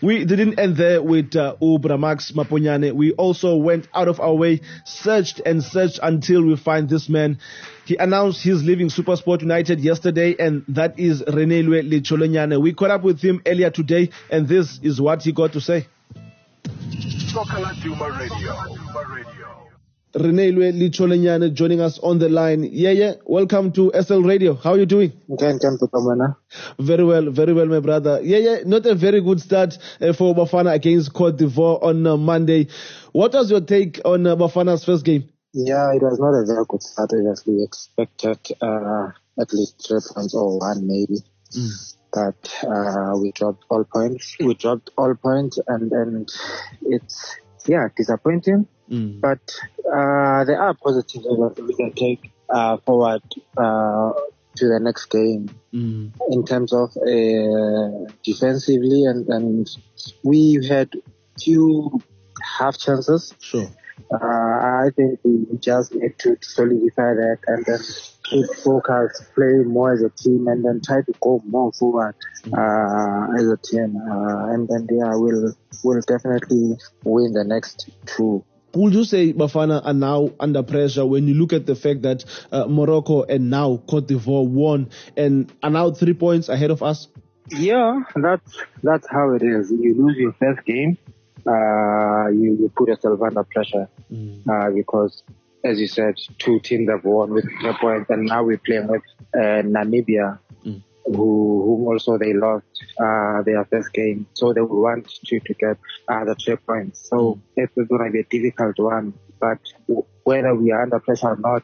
we 0.00 0.24
didn't 0.24 0.58
end 0.58 0.76
there 0.76 1.02
with 1.02 1.36
uh, 1.36 1.56
Ubra 1.60 1.98
Max 1.98 2.32
Maponyane. 2.32 2.92
We 2.94 3.12
also 3.12 3.56
went 3.56 3.88
out 3.94 4.08
of 4.08 4.20
our 4.20 4.34
way, 4.34 4.60
searched 4.84 5.40
and 5.44 5.62
searched 5.62 6.00
until 6.02 6.44
we 6.44 6.56
find 6.56 6.88
this 6.88 7.08
man. 7.08 7.38
He 7.84 7.96
announced 7.96 8.42
he's 8.42 8.62
leaving 8.62 8.88
Supersport 8.88 9.40
United 9.40 9.80
yesterday, 9.80 10.36
and 10.38 10.64
that 10.68 10.98
is 10.98 11.22
Reneilwe 11.22 11.90
Letsholonyane. 11.90 12.60
We 12.60 12.72
caught 12.72 12.90
up 12.90 13.02
with 13.02 13.20
him 13.20 13.42
earlier 13.46 13.70
today, 13.70 14.10
and 14.30 14.48
this 14.48 14.78
is 14.82 15.00
what 15.00 15.22
he 15.22 15.32
got 15.32 15.52
to 15.52 15.60
say. 15.60 15.86
Soccer 17.32 17.60
Laduma 17.60 18.18
Radio. 18.18 18.52
Reneilwe 20.14 20.70
Letsholonyane 20.72 21.54
joining 21.54 21.80
us 21.80 21.98
on 22.00 22.18
the 22.18 22.28
line. 22.28 22.62
Yeah, 22.70 22.90
yeah. 22.90 23.12
Welcome 23.24 23.72
to 23.72 23.90
SL 23.98 24.20
Radio. 24.20 24.52
How 24.54 24.72
are 24.72 24.78
you 24.78 24.84
doing? 24.84 25.12
Nkan 25.30 25.58
kan 25.58 25.78
Pukamana. 25.78 26.36
Very 26.78 27.04
well, 27.04 27.30
very 27.30 27.54
well, 27.54 27.64
my 27.64 27.80
brother. 27.80 28.20
Yeah, 28.22 28.36
yeah, 28.36 28.56
not 28.66 28.84
a 28.84 28.94
very 28.94 29.22
good 29.22 29.40
start 29.40 29.78
uh, 30.02 30.12
for 30.12 30.34
Bafana 30.34 30.74
against 30.74 31.14
Cote 31.14 31.38
d'Ivoire 31.38 31.82
on 31.82 32.06
uh, 32.06 32.18
Monday. 32.18 32.68
What 33.12 33.32
was 33.32 33.50
your 33.50 33.62
take 33.62 33.98
on 34.04 34.26
uh, 34.26 34.36
Bafana's 34.36 34.84
first 34.84 35.02
game? 35.06 35.30
Yeah, 35.54 35.88
it 35.94 36.02
was 36.02 36.18
not 36.20 36.34
a 36.36 36.44
very 36.44 36.66
good 36.68 36.82
start 36.82 37.12
as 37.32 37.46
we 37.46 37.62
expected, 37.62 38.40
uh, 38.60 39.08
at 39.40 39.50
least 39.54 39.88
three 39.88 40.00
points 40.14 40.34
or 40.34 40.58
one 40.58 40.86
maybe. 40.86 41.24
But, 42.12 42.54
uh, 42.66 43.16
we 43.20 43.32
dropped 43.32 43.64
all 43.70 43.84
points. 43.84 44.36
We 44.38 44.54
dropped 44.54 44.90
all 44.98 45.14
points 45.14 45.58
and, 45.66 45.90
and 45.92 46.28
it's, 46.82 47.36
yeah, 47.66 47.88
disappointing. 47.96 48.66
But, 49.20 49.40
uh, 49.86 50.44
there 50.44 50.60
are 50.60 50.74
positives 50.74 51.24
that 51.24 51.64
we 51.66 51.74
can 51.74 51.92
take, 51.92 52.30
uh, 52.50 52.76
forward, 52.78 53.22
uh, 53.56 54.12
to 54.56 54.68
the 54.68 54.78
next 54.80 55.06
game. 55.06 55.48
in 56.28 56.44
terms 56.44 56.72
of 56.74 56.90
uh, 56.98 58.12
defensively 58.22 59.04
and, 59.04 59.26
and 59.28 59.70
we 60.22 60.66
had 60.68 60.90
few 61.40 62.02
half 62.58 62.76
chances 62.78 63.32
Sure. 63.40 63.66
Uh, 64.12 64.16
I 64.18 64.90
think 64.94 65.20
we 65.24 65.46
just 65.58 65.94
need 65.94 66.18
to 66.18 66.36
solidify 66.42 67.14
that 67.14 67.38
and 67.46 67.64
then 67.64 67.80
keep 68.32 68.46
focus, 68.64 69.22
play 69.34 69.62
more 69.64 69.92
as 69.92 70.02
a 70.02 70.10
team, 70.10 70.48
and 70.48 70.64
then 70.64 70.80
try 70.84 71.02
to 71.02 71.12
go 71.20 71.42
more 71.46 71.72
forward 71.72 72.14
uh, 72.46 73.26
as 73.38 73.46
a 73.48 73.56
team. 73.56 73.96
Uh, 73.96 74.52
and 74.52 74.68
then 74.68 74.88
yeah, 74.90 75.14
we'll 75.14 75.54
we'll 75.84 76.00
definitely 76.00 76.76
win 77.04 77.32
the 77.32 77.44
next 77.44 77.90
two. 78.06 78.44
Would 78.74 78.94
you 78.94 79.04
say 79.04 79.34
Bafana 79.34 79.84
are 79.84 79.92
now 79.92 80.30
under 80.40 80.62
pressure 80.62 81.04
when 81.04 81.28
you 81.28 81.34
look 81.34 81.52
at 81.52 81.66
the 81.66 81.76
fact 81.76 82.02
that 82.02 82.24
uh, 82.50 82.66
Morocco 82.66 83.22
and 83.22 83.50
now 83.50 83.76
Cote 83.76 84.08
d'Ivoire 84.08 84.48
won 84.48 84.88
and 85.14 85.52
are 85.62 85.68
now 85.70 85.90
three 85.90 86.14
points 86.14 86.48
ahead 86.48 86.70
of 86.70 86.82
us? 86.82 87.08
Yeah, 87.50 88.00
that's 88.16 88.56
that's 88.82 89.06
how 89.10 89.34
it 89.34 89.42
is. 89.42 89.70
You 89.70 89.94
lose 89.94 90.16
your 90.16 90.32
first 90.32 90.64
game, 90.64 90.96
uh, 91.46 92.28
you, 92.28 92.56
you 92.60 92.72
put 92.76 92.88
yourself 92.88 93.20
under 93.20 93.42
pressure 93.44 93.88
uh, 94.50 94.70
because, 94.70 95.22
as 95.64 95.80
you 95.80 95.86
said, 95.86 96.14
two 96.38 96.60
teams 96.60 96.88
have 96.90 97.04
won 97.04 97.30
with 97.30 97.44
three 97.60 97.72
points, 97.80 98.10
and 98.10 98.26
now 98.26 98.42
we're 98.42 98.58
playing 98.58 98.88
with 98.88 99.02
uh, 99.34 99.62
Namibia, 99.62 100.38
who 101.04 101.62
whom 101.64 101.86
also 101.86 102.18
they 102.18 102.32
lost 102.32 102.66
uh, 102.98 103.42
their 103.42 103.64
first 103.66 103.92
game, 103.92 104.26
so 104.34 104.52
they 104.52 104.60
want 104.60 105.08
to 105.26 105.40
to 105.40 105.54
get 105.54 105.78
uh, 106.08 106.24
the 106.24 106.34
three 106.34 106.56
points. 106.56 107.08
So 107.08 107.40
it's 107.56 107.74
going 107.74 108.04
to 108.04 108.10
be 108.10 108.20
a 108.20 108.24
difficult 108.24 108.78
one, 108.78 109.14
but 109.40 109.58
w- 109.88 110.06
whether 110.24 110.54
we 110.54 110.70
are 110.72 110.82
under 110.82 111.00
pressure 111.00 111.28
or 111.28 111.36
not, 111.36 111.62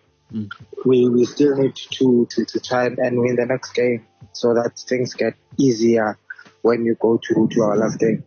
we 0.84 1.08
we 1.08 1.24
still 1.24 1.56
need 1.56 1.74
to 1.76 2.26
to 2.30 2.44
to 2.44 2.60
try 2.60 2.86
and 2.86 3.20
win 3.20 3.36
the 3.36 3.46
next 3.46 3.72
game. 3.74 4.06
So 4.32 4.54
that 4.54 4.78
things 4.78 5.14
get 5.14 5.34
easier 5.56 6.18
when 6.62 6.84
you 6.84 6.96
go 7.00 7.18
to 7.18 7.48
to 7.48 7.62
our 7.62 7.76
last 7.76 7.98
game. 7.98 8.24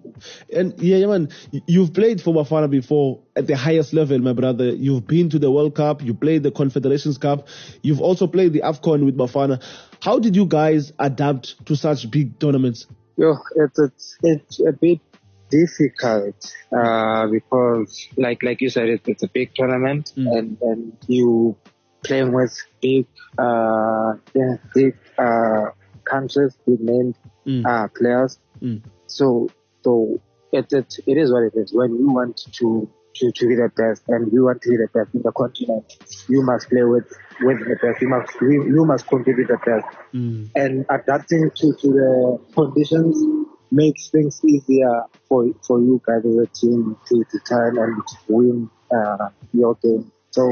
And 0.54 0.80
yeah, 0.80 0.98
yeah, 0.98 1.08
man, 1.08 1.30
you've 1.67 1.94
played 1.94 2.22
for 2.22 2.34
Bafana 2.34 2.70
before 2.70 3.22
at 3.36 3.48
the 3.48 3.56
highest 3.56 3.94
level, 3.94 4.20
my 4.20 4.34
brother. 4.34 4.70
You've 4.70 5.08
been 5.08 5.30
to 5.30 5.39
the 5.39 5.52
World 5.52 5.76
Cup, 5.76 6.02
you 6.02 6.13
played 6.13 6.44
the 6.44 6.52
Confederations 6.52 7.17
Cup, 7.17 7.48
you've 7.82 8.02
also 8.02 8.28
played 8.28 8.54
the 8.54 8.62
AFCON 8.62 9.06
with 9.06 9.17
Bafana. 9.17 9.63
How 10.02 10.20
did 10.20 10.36
you 10.36 10.46
guys 10.46 10.94
adapt 11.00 11.65
to 11.65 11.76
such 11.76 12.10
big 12.10 12.39
tournaments? 12.39 12.88
Yo, 13.17 13.36
it's 13.56 13.80
it's 13.80 14.17
it's 14.24 14.60
a 14.62 14.72
bit 14.72 15.00
difficult 15.50 16.56
uh, 16.76 17.28
because, 17.28 18.08
like 18.17 18.41
like 18.41 18.62
you 18.62 18.70
said, 18.70 18.88
it's, 18.88 19.08
it's 19.08 19.24
a 19.24 19.28
big 19.28 19.54
tournament, 19.54 20.13
and 20.15 20.58
and 20.62 20.98
you 21.08 21.56
playing 22.04 22.32
with 22.32 22.58
big 22.82 23.06
uh 23.38 24.13
yeah, 24.34 24.56
big 24.74 24.98
uh 25.17 25.70
countries, 26.04 26.58
big 26.65 26.80
named 26.80 27.15
uh 27.65 27.88
players. 27.95 28.39
So 29.08 29.49
so 29.84 30.21
it, 30.51 30.67
it 30.71 30.93
it 31.08 31.17
is 31.17 31.32
what 31.32 31.43
it 31.43 31.54
is. 31.56 31.73
When 31.73 31.95
you 31.95 32.12
want 32.12 32.38
to 32.60 32.89
to, 33.15 33.32
to 33.32 33.47
be 33.47 33.56
the 33.56 33.69
best 33.75 34.04
and 34.08 34.32
you 34.32 34.45
want 34.45 34.62
to 34.63 34.69
be 34.69 34.77
the 34.77 34.88
best 34.93 35.13
in 35.13 35.21
the 35.21 35.32
continent, 35.32 35.86
you 36.27 36.41
must 36.43 36.69
play 36.69 36.84
with 36.84 37.06
with 37.41 37.60
the 37.60 37.77
best. 37.82 38.01
You 38.01 38.10
must 38.10 38.34
you, 38.41 38.65
you 38.65 38.86
must 38.86 39.08
contribute 39.08 39.47
the 39.47 39.58
best. 39.65 39.86
And 40.56 40.86
adapting 40.89 41.49
to, 41.56 41.73
to 41.82 41.88
the 41.88 42.39
conditions 42.54 43.23
makes 43.71 44.10
things 44.10 44.39
easier 44.45 45.04
for 45.27 45.45
for 45.65 45.80
you 45.80 46.01
guys 46.06 46.25
as 46.25 46.36
a 46.38 46.47
team 46.47 46.97
to, 47.08 47.23
to 47.32 47.39
turn 47.47 47.77
and 47.77 48.01
win 48.27 48.69
uh, 48.93 49.30
your 49.54 49.75
game. 49.84 50.12
So 50.32 50.43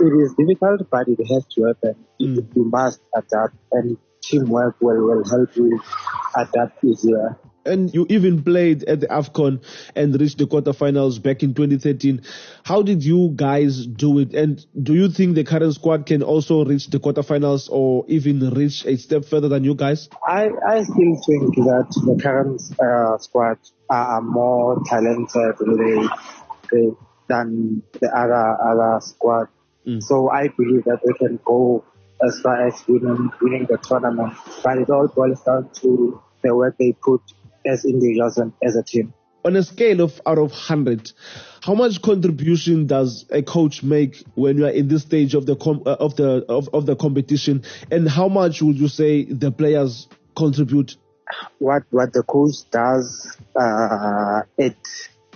it 0.00 0.12
is 0.24 0.34
difficult, 0.34 0.88
but 0.90 1.08
it 1.08 1.18
has 1.32 1.46
to 1.54 1.64
happen. 1.64 2.04
You 2.18 2.28
you 2.54 2.64
must 2.64 3.00
adapt, 3.14 3.54
and 3.72 3.96
teamwork 4.22 4.76
will, 4.80 5.00
will 5.06 5.28
help 5.28 5.54
you 5.56 5.80
adapt 6.36 6.82
easier. 6.84 7.38
And 7.66 7.92
you 7.92 8.06
even 8.08 8.42
played 8.42 8.84
at 8.84 9.00
the 9.00 9.06
AFCON 9.08 9.62
and 9.94 10.18
reached 10.18 10.38
the 10.38 10.46
quarterfinals 10.46 11.22
back 11.22 11.42
in 11.42 11.52
2013. 11.52 12.22
How 12.64 12.80
did 12.80 13.04
you 13.04 13.32
guys 13.36 13.86
do 13.86 14.18
it? 14.18 14.34
And 14.34 14.64
do 14.82 14.94
you 14.94 15.10
think 15.10 15.34
the 15.34 15.44
current 15.44 15.74
squad 15.74 16.06
can 16.06 16.22
also 16.22 16.64
reach 16.64 16.86
the 16.86 16.98
quarterfinals 16.98 17.68
or 17.70 18.06
even 18.08 18.48
reach 18.50 18.86
a 18.86 18.96
step 18.96 19.26
further 19.26 19.48
than 19.48 19.64
you 19.64 19.74
guys? 19.74 20.08
I, 20.26 20.48
I 20.66 20.82
still 20.84 21.20
think 21.26 21.54
that 21.56 21.88
the 22.06 22.18
current 22.22 22.62
uh, 22.80 23.18
squad 23.18 23.58
are, 23.90 24.22
more 24.22 24.80
talented 24.86 25.56
than 27.28 27.82
the 28.00 28.08
other 28.16 28.56
other 28.62 29.00
squad. 29.00 29.48
So 30.00 30.30
I 30.30 30.48
believe 30.48 30.84
that 30.84 31.00
they 31.04 31.12
can 31.14 31.40
go 31.44 31.84
as 32.26 32.40
far 32.40 32.66
as 32.66 32.82
winning 32.86 33.30
winning 33.40 33.66
the 33.68 33.78
tournament. 33.78 34.34
But 34.62 34.78
it 34.78 34.90
all 34.90 35.08
boils 35.08 35.42
down 35.42 35.70
to 35.80 36.20
the 36.42 36.54
work 36.54 36.76
they 36.78 36.92
put 36.92 37.22
as 37.66 37.84
individuals 37.84 38.38
and 38.38 38.52
as 38.62 38.76
a 38.76 38.82
team. 38.82 39.12
On 39.44 39.56
a 39.56 39.62
scale 39.62 40.02
of 40.02 40.20
out 40.26 40.38
of 40.38 40.50
100, 40.50 41.12
how 41.62 41.74
much 41.74 42.02
contribution 42.02 42.86
does 42.86 43.24
a 43.30 43.42
coach 43.42 43.82
make 43.82 44.22
when 44.34 44.58
you 44.58 44.66
are 44.66 44.70
in 44.70 44.88
this 44.88 45.02
stage 45.02 45.34
of 45.34 45.46
the 45.46 45.56
com- 45.56 45.82
uh, 45.86 45.96
of 45.98 46.16
the 46.16 46.44
of, 46.48 46.68
of 46.74 46.86
the 46.86 46.94
competition 46.94 47.64
and 47.90 48.08
how 48.08 48.28
much 48.28 48.60
would 48.60 48.76
you 48.76 48.88
say 48.88 49.24
the 49.24 49.50
players 49.50 50.08
contribute? 50.36 50.96
what 51.58 51.84
what 51.90 52.12
the 52.12 52.22
coach 52.22 52.68
does, 52.70 53.36
uh, 53.56 54.42
it 54.58 54.76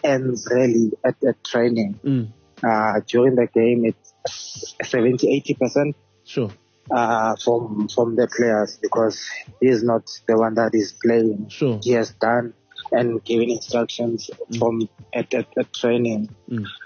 ends 0.02 0.48
really 0.50 0.92
at, 1.04 1.22
at 1.24 1.42
training. 1.44 2.32
Uh, 2.62 3.00
during 3.06 3.34
the 3.34 3.46
game, 3.46 3.84
it's 3.84 4.74
70, 4.82 5.30
80 5.30 5.54
percent 5.54 5.96
Sure. 6.24 6.50
Uh, 6.90 7.36
from 7.36 7.88
from 7.88 8.16
the 8.16 8.28
players 8.28 8.78
because 8.80 9.24
he 9.60 9.68
is 9.68 9.82
not 9.82 10.08
the 10.26 10.36
one 10.36 10.54
that 10.54 10.74
is 10.74 10.92
playing. 10.92 11.48
Sure. 11.48 11.80
He 11.82 11.92
has 11.92 12.10
done 12.10 12.54
and 12.92 13.24
given 13.24 13.50
instructions 13.50 14.30
from 14.58 14.88
at, 15.12 15.32
at, 15.34 15.46
at 15.58 15.72
training. 15.72 16.28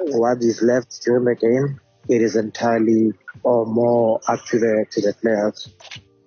What 0.00 0.38
is 0.42 0.62
left 0.62 1.00
during 1.04 1.24
the 1.24 1.34
game, 1.34 1.80
it 2.08 2.22
is 2.22 2.36
entirely 2.36 3.12
or 3.42 3.66
more 3.66 4.20
up 4.28 4.44
to 4.46 4.58
the 4.58 4.86
to 4.90 5.00
the 5.00 5.14
players. 5.14 5.74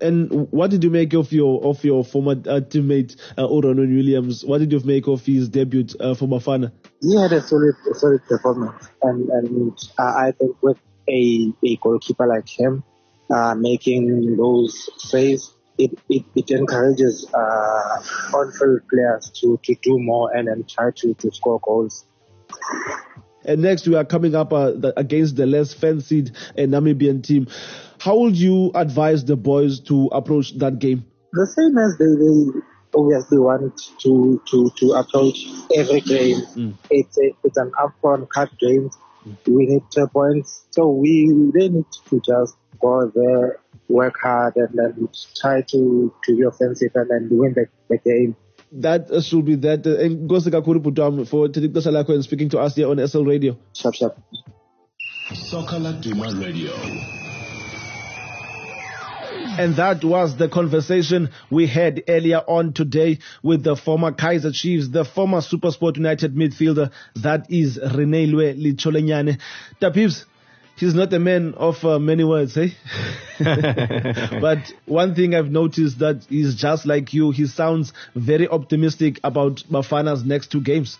And 0.02 0.52
what 0.52 0.72
did 0.72 0.84
you 0.84 0.90
make 0.90 1.14
of 1.14 1.32
your 1.32 1.64
of 1.64 1.84
your 1.84 2.04
former 2.04 2.32
uh, 2.32 2.62
teammate 2.62 3.16
uh, 3.38 3.48
Williams? 3.48 4.44
What 4.44 4.58
did 4.58 4.72
you 4.72 4.80
make 4.84 5.08
of 5.08 5.26
his 5.26 5.48
debut 5.48 5.86
uh, 6.00 6.16
for 6.16 6.28
Bafana? 6.28 6.72
he 7.02 7.16
had 7.16 7.34
a 7.34 7.42
solid, 7.42 7.76
a 7.90 7.96
solid 7.96 8.24
performance, 8.26 8.90
and 9.02 9.30
and 9.30 9.78
uh, 9.98 10.04
I 10.04 10.34
think 10.38 10.56
with 10.62 10.78
a 11.10 11.52
a 11.64 11.76
goalkeeper 11.78 12.28
like 12.28 12.48
him, 12.48 12.84
uh, 13.34 13.56
making 13.56 14.38
those 14.38 14.90
saves, 14.98 15.54
it 15.78 15.92
it, 16.10 16.24
it 16.36 16.52
encourages 16.52 17.28
uh, 17.34 18.04
on-field 18.34 18.82
players 18.90 19.32
to 19.42 19.60
to 19.64 19.76
do 19.82 19.98
more 20.00 20.36
and 20.36 20.48
then 20.48 20.64
try 20.68 20.92
to 20.98 21.14
to 21.16 21.32
score 21.32 21.60
goals. 21.64 22.06
And 23.44 23.62
next 23.62 23.88
we 23.88 23.96
are 23.96 24.06
coming 24.06 24.36
up 24.36 24.54
uh, 24.54 24.72
the, 24.72 24.94
against 24.98 25.36
the 25.36 25.48
less 25.48 25.74
fancied 25.74 26.32
uh, 26.58 26.62
Namibian 26.62 27.24
team. 27.24 27.48
How 28.00 28.18
would 28.20 28.36
you 28.36 28.72
advise 28.76 29.26
the 29.26 29.36
boys 29.36 29.80
to 29.82 30.10
approach 30.12 30.58
that 30.60 30.80
game? 30.80 31.06
The 31.34 31.48
same 31.48 31.78
as 31.78 31.98
they, 31.98 32.06
they 32.06 32.62
obviously 32.94 33.40
want 33.40 33.82
to 34.00 34.42
to 34.52 34.70
to 34.78 34.92
approach 34.94 35.46
every 35.76 36.02
game. 36.02 36.76
It's 36.90 37.18
a, 37.18 37.32
it's 37.44 37.58
an 37.58 37.72
upfront 37.80 38.30
cut 38.30 38.50
game. 38.60 38.92
We 39.48 39.66
need 39.68 39.84
three 39.94 40.08
points, 40.08 40.66
so 40.72 40.90
we 40.90 41.52
they 41.54 41.70
need 41.70 41.86
to 42.10 42.22
just 42.26 42.56
go 42.80 43.12
there, 43.14 43.60
work 43.88 44.16
hard, 44.22 44.56
and 44.56 44.70
then 44.74 45.10
try 45.40 45.62
to 45.62 46.14
to 46.24 46.36
be 46.36 46.44
offensive 46.44 46.92
and 46.96 47.10
then 47.10 47.30
win 47.32 47.54
the, 47.54 47.68
the 47.90 47.98
game. 47.98 48.36
That 48.72 49.12
uh, 49.12 49.22
should 49.22 49.46
be 49.46 49.56
that. 49.56 49.86
Uh, 49.86 49.98
and 49.98 50.30
Nkosi 50.30 50.50
kakhulu 50.52 50.82
Bhutam 50.82 51.28
for 51.28 51.50
taking 51.50 51.72
ixesha 51.72 51.92
lakho 51.92 52.14
and 52.14 52.24
speaking 52.24 52.50
to 52.50 52.60
us 52.60 52.76
here 52.76 52.90
on 52.90 53.06
SL 53.06 53.24
Radio. 53.24 53.58
Sharp, 53.74 53.96
sharp. 53.96 54.18
Soccer 55.34 55.78
Laduma 55.78 56.42
Radio. 56.42 57.21
And 59.58 59.76
that 59.76 60.04
was 60.04 60.38
the 60.38 60.48
conversation 60.48 61.30
we 61.50 61.68
had 61.68 62.04
earlier 62.08 62.38
on 62.48 62.74
today 62.74 63.20
with 63.44 63.64
the 63.64 63.76
former 63.76 64.12
Kaizer 64.12 64.54
Chiefs, 64.54 64.90
the 64.90 65.04
former 65.04 65.40
Supersport 65.40 65.98
United 65.98 66.36
midfielder, 66.36 66.92
that 67.18 67.52
is 67.52 67.78
Reneilwe 67.78 68.56
Letsholonyane. 68.58 69.40
Tapips, 69.82 70.26
he's 70.78 70.96
not 70.96 71.14
a 71.14 71.20
man 71.20 71.54
of 71.56 71.84
uh, 71.84 72.00
many 72.00 72.24
words, 72.24 72.58
eh? 72.58 72.70
but 73.40 74.72
one 74.86 75.16
thing 75.16 75.36
I've 75.36 75.52
noticed 75.52 76.00
that 76.00 76.26
he's 76.30 76.56
just 76.56 76.86
like 76.86 77.14
you. 77.14 77.32
He 77.32 77.46
sounds 77.46 77.92
very 78.16 78.48
optimistic 78.48 79.20
about 79.24 79.64
Bafana's 79.70 80.24
next 80.24 80.52
two 80.52 80.62
games. 80.62 80.98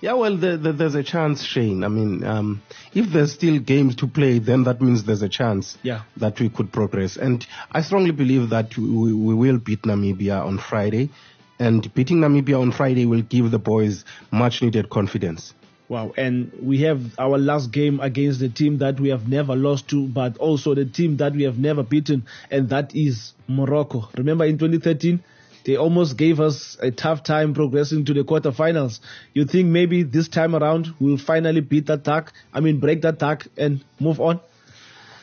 Yeah, 0.00 0.12
well, 0.12 0.36
the, 0.36 0.56
the, 0.56 0.72
there's 0.72 0.94
a 0.94 1.02
chance, 1.02 1.42
Shane. 1.42 1.82
I 1.82 1.88
mean, 1.88 2.22
um, 2.22 2.62
if 2.94 3.10
there's 3.12 3.32
still 3.32 3.58
games 3.58 3.96
to 3.96 4.06
play, 4.06 4.38
then 4.38 4.62
that 4.64 4.80
means 4.80 5.02
there's 5.04 5.22
a 5.22 5.28
chance 5.28 5.76
Yeah. 5.82 6.02
that 6.18 6.38
we 6.40 6.48
could 6.48 6.72
progress. 6.72 7.16
And 7.16 7.44
I 7.72 7.82
strongly 7.82 8.12
believe 8.12 8.50
that 8.50 8.76
we, 8.76 9.12
we 9.12 9.34
will 9.34 9.58
beat 9.58 9.82
Namibia 9.82 10.44
on 10.44 10.58
Friday. 10.58 11.10
And 11.58 11.92
beating 11.94 12.18
Namibia 12.18 12.60
on 12.60 12.70
Friday 12.70 13.06
will 13.06 13.22
give 13.22 13.50
the 13.50 13.58
boys 13.58 14.04
much 14.30 14.62
needed 14.62 14.88
confidence. 14.88 15.52
Wow, 15.88 16.12
and 16.18 16.52
we 16.62 16.82
have 16.82 17.00
our 17.18 17.38
last 17.38 17.72
game 17.72 17.98
against 18.00 18.40
the 18.40 18.50
team 18.50 18.76
that 18.78 19.00
we 19.00 19.08
have 19.08 19.26
never 19.26 19.56
lost 19.56 19.88
to, 19.88 20.06
but 20.06 20.36
also 20.36 20.74
the 20.74 20.84
team 20.84 21.16
that 21.16 21.32
we 21.32 21.44
have 21.44 21.58
never 21.58 21.82
beaten, 21.82 22.26
and 22.50 22.68
that 22.68 22.94
is 22.94 23.32
Morocco. 23.48 24.10
Remember 24.18 24.44
in 24.44 24.58
2013, 24.58 25.24
they 25.68 25.76
almost 25.76 26.16
gave 26.16 26.40
us 26.40 26.78
a 26.80 26.90
tough 26.90 27.22
time 27.22 27.52
progressing 27.52 28.06
to 28.06 28.14
the 28.14 28.22
quarterfinals. 28.24 29.00
You 29.34 29.44
think 29.44 29.68
maybe 29.68 30.02
this 30.02 30.26
time 30.26 30.54
around 30.54 30.94
we'll 30.98 31.18
finally 31.18 31.60
beat 31.60 31.86
that 31.88 32.04
duck? 32.04 32.32
I 32.54 32.60
mean, 32.60 32.80
break 32.80 33.02
that 33.02 33.18
duck 33.18 33.46
and 33.58 33.84
move 34.00 34.18
on? 34.18 34.40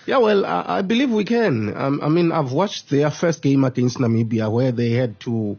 Yeah, 0.05 0.19
well, 0.19 0.45
I, 0.45 0.77
I 0.77 0.81
believe 0.83 1.09
we 1.09 1.23
can. 1.25 1.75
Um, 1.75 1.99
I 2.03 2.09
mean, 2.09 2.31
I've 2.31 2.51
watched 2.51 2.91
their 2.91 3.09
first 3.09 3.41
game 3.41 3.63
against 3.63 3.97
Namibia 3.97 4.51
where 4.51 4.71
they 4.71 4.91
had 4.91 5.19
to 5.21 5.57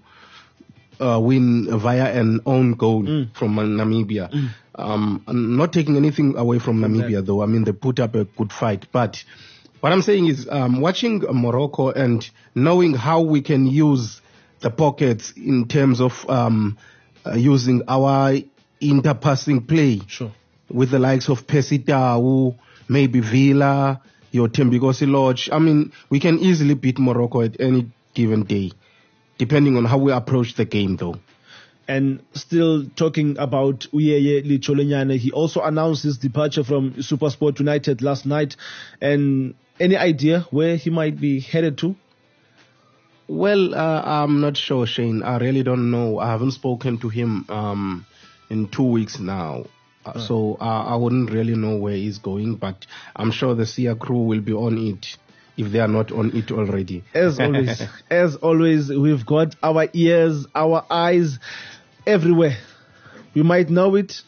uh, 1.01 1.19
win 1.21 1.67
via 1.81 2.07
an 2.21 2.41
own 2.47 2.75
goal 2.75 3.03
Mm. 3.03 3.35
from 3.37 3.57
Namibia. 3.57 4.31
Um, 4.77 5.25
I'm 5.27 5.57
not 5.57 5.73
taking 5.73 5.97
anything 5.97 6.37
away 6.37 6.61
from 6.61 6.81
Namibia, 6.81 7.27
though. 7.27 7.43
I 7.43 7.47
mean, 7.47 7.65
they 7.65 7.73
put 7.73 7.99
up 7.99 8.15
a 8.15 8.25
good 8.25 8.53
fight. 8.53 8.87
But 8.93 9.25
what 9.81 9.93
I'm 9.93 10.03
saying 10.03 10.27
is, 10.29 10.47
um, 10.49 10.81
watching 10.81 11.25
Morocco 11.29 11.91
and 11.91 12.29
knowing 12.55 12.95
how 12.95 13.23
we 13.23 13.43
can 13.43 13.67
use 13.67 14.21
the 14.61 14.71
pockets 14.71 15.33
in 15.37 15.69
terms 15.69 16.01
of 16.01 16.29
um, 16.29 16.79
uh, 17.25 17.35
using 17.35 17.83
our 17.89 18.33
interpassing 18.81 19.67
play 19.67 20.01
Sure. 20.07 20.33
with 20.71 20.91
the 20.91 20.99
likes 20.99 21.29
of 21.29 21.47
Percy 21.47 21.79
Tau, 21.79 22.55
maybe 22.89 23.21
Villa, 23.21 24.01
your 24.31 24.49
Thembinkosi 24.49 25.09
Lorch. 25.11 25.49
I 25.51 25.59
mean, 25.59 25.93
we 26.11 26.21
can 26.21 26.39
easily 26.39 26.75
beat 26.75 26.99
Morocco 26.99 27.43
at 27.43 27.61
any 27.61 27.91
given 28.15 28.45
day, 28.45 28.73
depending 29.39 29.77
on 29.77 29.85
how 29.85 29.99
we 29.99 30.13
approach 30.13 30.55
the 30.55 30.65
game, 30.65 30.97
though. 30.97 31.17
And 31.89 32.21
still 32.35 32.85
talking 32.97 33.39
about 33.39 33.87
Uyeye 33.93 34.45
Letsholonyane, 34.45 35.17
he 35.19 35.31
also 35.31 35.61
announced 35.63 36.03
his 36.03 36.19
departure 36.19 36.65
from 36.65 36.93
Supersport 36.95 37.61
United 37.61 38.03
last 38.03 38.27
night. 38.27 38.57
And 39.01 39.55
any 39.79 39.97
idea 39.97 40.41
where 40.51 40.77
he 40.77 40.91
might 40.91 41.21
be 41.21 41.39
headed 41.39 41.79
to? 41.79 41.95
Well, 43.29 43.75
uh, 43.75 44.03
I'm 44.05 44.41
not 44.41 44.57
sure, 44.57 44.87
Shane. 44.87 45.23
I 45.23 45.39
really 45.39 45.63
don't 45.63 45.91
know. 45.91 46.19
I 46.19 46.29
haven't 46.29 46.53
spoken 46.53 46.99
to 46.99 47.09
him 47.09 47.45
um, 47.49 48.07
in 48.51 48.69
two 48.69 48.85
weeks 48.85 49.19
now. 49.19 49.65
Uh, 50.05 50.19
So 50.21 50.57
uh, 50.61 50.65
I 50.65 50.95
wouldn't 50.97 51.31
really 51.31 51.57
know 51.57 51.77
where 51.77 51.95
he's 51.97 52.19
going, 52.19 52.55
but 52.55 52.87
I'm 53.17 53.33
sure 53.33 53.55
the 53.55 53.67
SIA 53.67 53.97
crew 53.97 54.23
will 54.23 54.41
be 54.41 54.53
on 54.53 54.79
it 54.79 55.17
if 55.57 55.73
they 55.73 55.81
are 55.81 55.89
not 55.89 56.13
on 56.13 56.37
it 56.37 56.53
already. 56.53 57.03
As 57.15 57.41
always, 57.41 57.83
as 58.11 58.37
always, 58.37 58.91
we've 58.91 59.27
got 59.27 59.57
our 59.63 59.89
ears, 59.93 60.47
our 60.55 60.85
eyes 60.91 61.39
everywhere. 62.07 62.57
We 63.35 63.43
might 63.43 63.69
know 63.71 63.97
it 63.97 64.23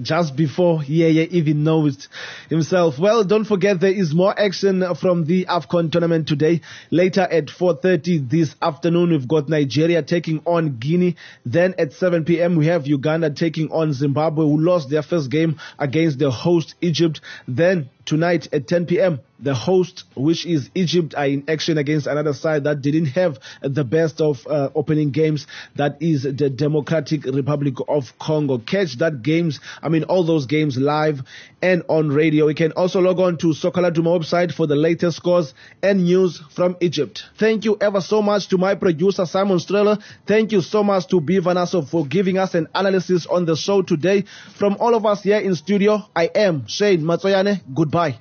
just 0.00 0.36
before 0.36 0.80
Yeye 0.80 1.28
even 1.28 1.64
knows 1.64 2.08
himself. 2.50 2.98
Well, 2.98 3.24
don't 3.24 3.44
forget 3.44 3.80
there 3.80 3.92
is 3.92 4.14
more 4.14 4.38
action 4.38 4.84
from 4.96 5.24
the 5.24 5.46
AFCON 5.46 5.92
tournament 5.92 6.28
today. 6.28 6.60
Later 6.90 7.22
at 7.22 7.46
4.30 7.46 8.28
this 8.28 8.54
afternoon, 8.60 9.10
we've 9.10 9.28
got 9.28 9.48
Nigeria 9.48 10.02
taking 10.02 10.40
on 10.46 10.78
Guinea. 10.78 11.16
Then 11.46 11.74
at 11.78 11.92
7 11.92 12.24
p.m., 12.24 12.56
we 12.56 12.66
have 12.66 12.86
Uganda 12.86 13.30
taking 13.30 13.70
on 13.70 13.92
Zimbabwe, 13.92 14.44
who 14.44 14.60
lost 14.60 14.90
their 14.90 15.02
first 15.02 15.30
game 15.30 15.60
against 15.78 16.18
the 16.18 16.30
host 16.30 16.74
Egypt. 16.80 17.20
Then 17.46 17.90
tonight 18.06 18.48
at 18.52 18.68
10 18.68 18.86
p.m., 18.86 19.20
the 19.38 19.54
host, 19.54 20.04
which 20.16 20.46
is 20.46 20.70
Egypt, 20.74 21.14
are 21.16 21.26
in 21.26 21.44
action 21.48 21.76
against 21.76 22.06
another 22.06 22.32
side 22.32 22.64
that 22.64 22.80
didn't 22.80 23.06
have 23.06 23.38
the 23.62 23.84
best 23.84 24.20
of 24.20 24.46
uh, 24.46 24.70
opening 24.74 25.10
games. 25.10 25.46
That 25.76 26.00
is 26.00 26.22
the 26.22 26.48
Democratic 26.50 27.24
Republic 27.26 27.74
of 27.88 28.16
Congo. 28.18 28.58
Catch 28.58 28.98
that 28.98 29.22
games, 29.22 29.60
I 29.82 29.88
mean, 29.88 30.04
all 30.04 30.24
those 30.24 30.46
games 30.46 30.78
live 30.78 31.22
and 31.60 31.82
on 31.88 32.10
radio. 32.10 32.48
You 32.48 32.54
can 32.54 32.72
also 32.72 33.00
log 33.00 33.18
on 33.18 33.36
to 33.38 33.52
Soccer 33.52 33.80
Laduma 33.82 34.20
website 34.20 34.52
for 34.52 34.66
the 34.66 34.76
latest 34.76 35.16
scores 35.16 35.52
and 35.82 36.04
news 36.04 36.40
from 36.54 36.76
Egypt. 36.80 37.24
Thank 37.38 37.64
you 37.64 37.76
ever 37.80 38.00
so 38.00 38.22
much 38.22 38.48
to 38.48 38.58
my 38.58 38.74
producer, 38.76 39.26
Simon 39.26 39.58
Streller. 39.58 39.98
Thank 40.26 40.52
you 40.52 40.60
so 40.60 40.82
much 40.84 41.08
to 41.08 41.20
B. 41.20 41.38
Vanasso 41.40 41.86
for 41.88 42.06
giving 42.06 42.38
us 42.38 42.54
an 42.54 42.68
analysis 42.74 43.26
on 43.26 43.46
the 43.46 43.56
show 43.56 43.82
today. 43.82 44.24
From 44.58 44.76
all 44.78 44.94
of 44.94 45.04
us 45.04 45.22
here 45.22 45.38
in 45.38 45.54
studio, 45.54 46.02
I 46.14 46.26
am 46.34 46.66
Shane 46.66 47.02
Matsoyane. 47.02 47.60
Goodbye. 47.74 47.93
Bye. 47.94 48.18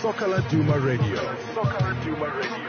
Soccer 0.00 0.40
Duma 0.48 0.78
Radio. 0.78 1.16
Soccer 1.52 1.94
Duma 2.04 2.26
Radio. 2.28 2.67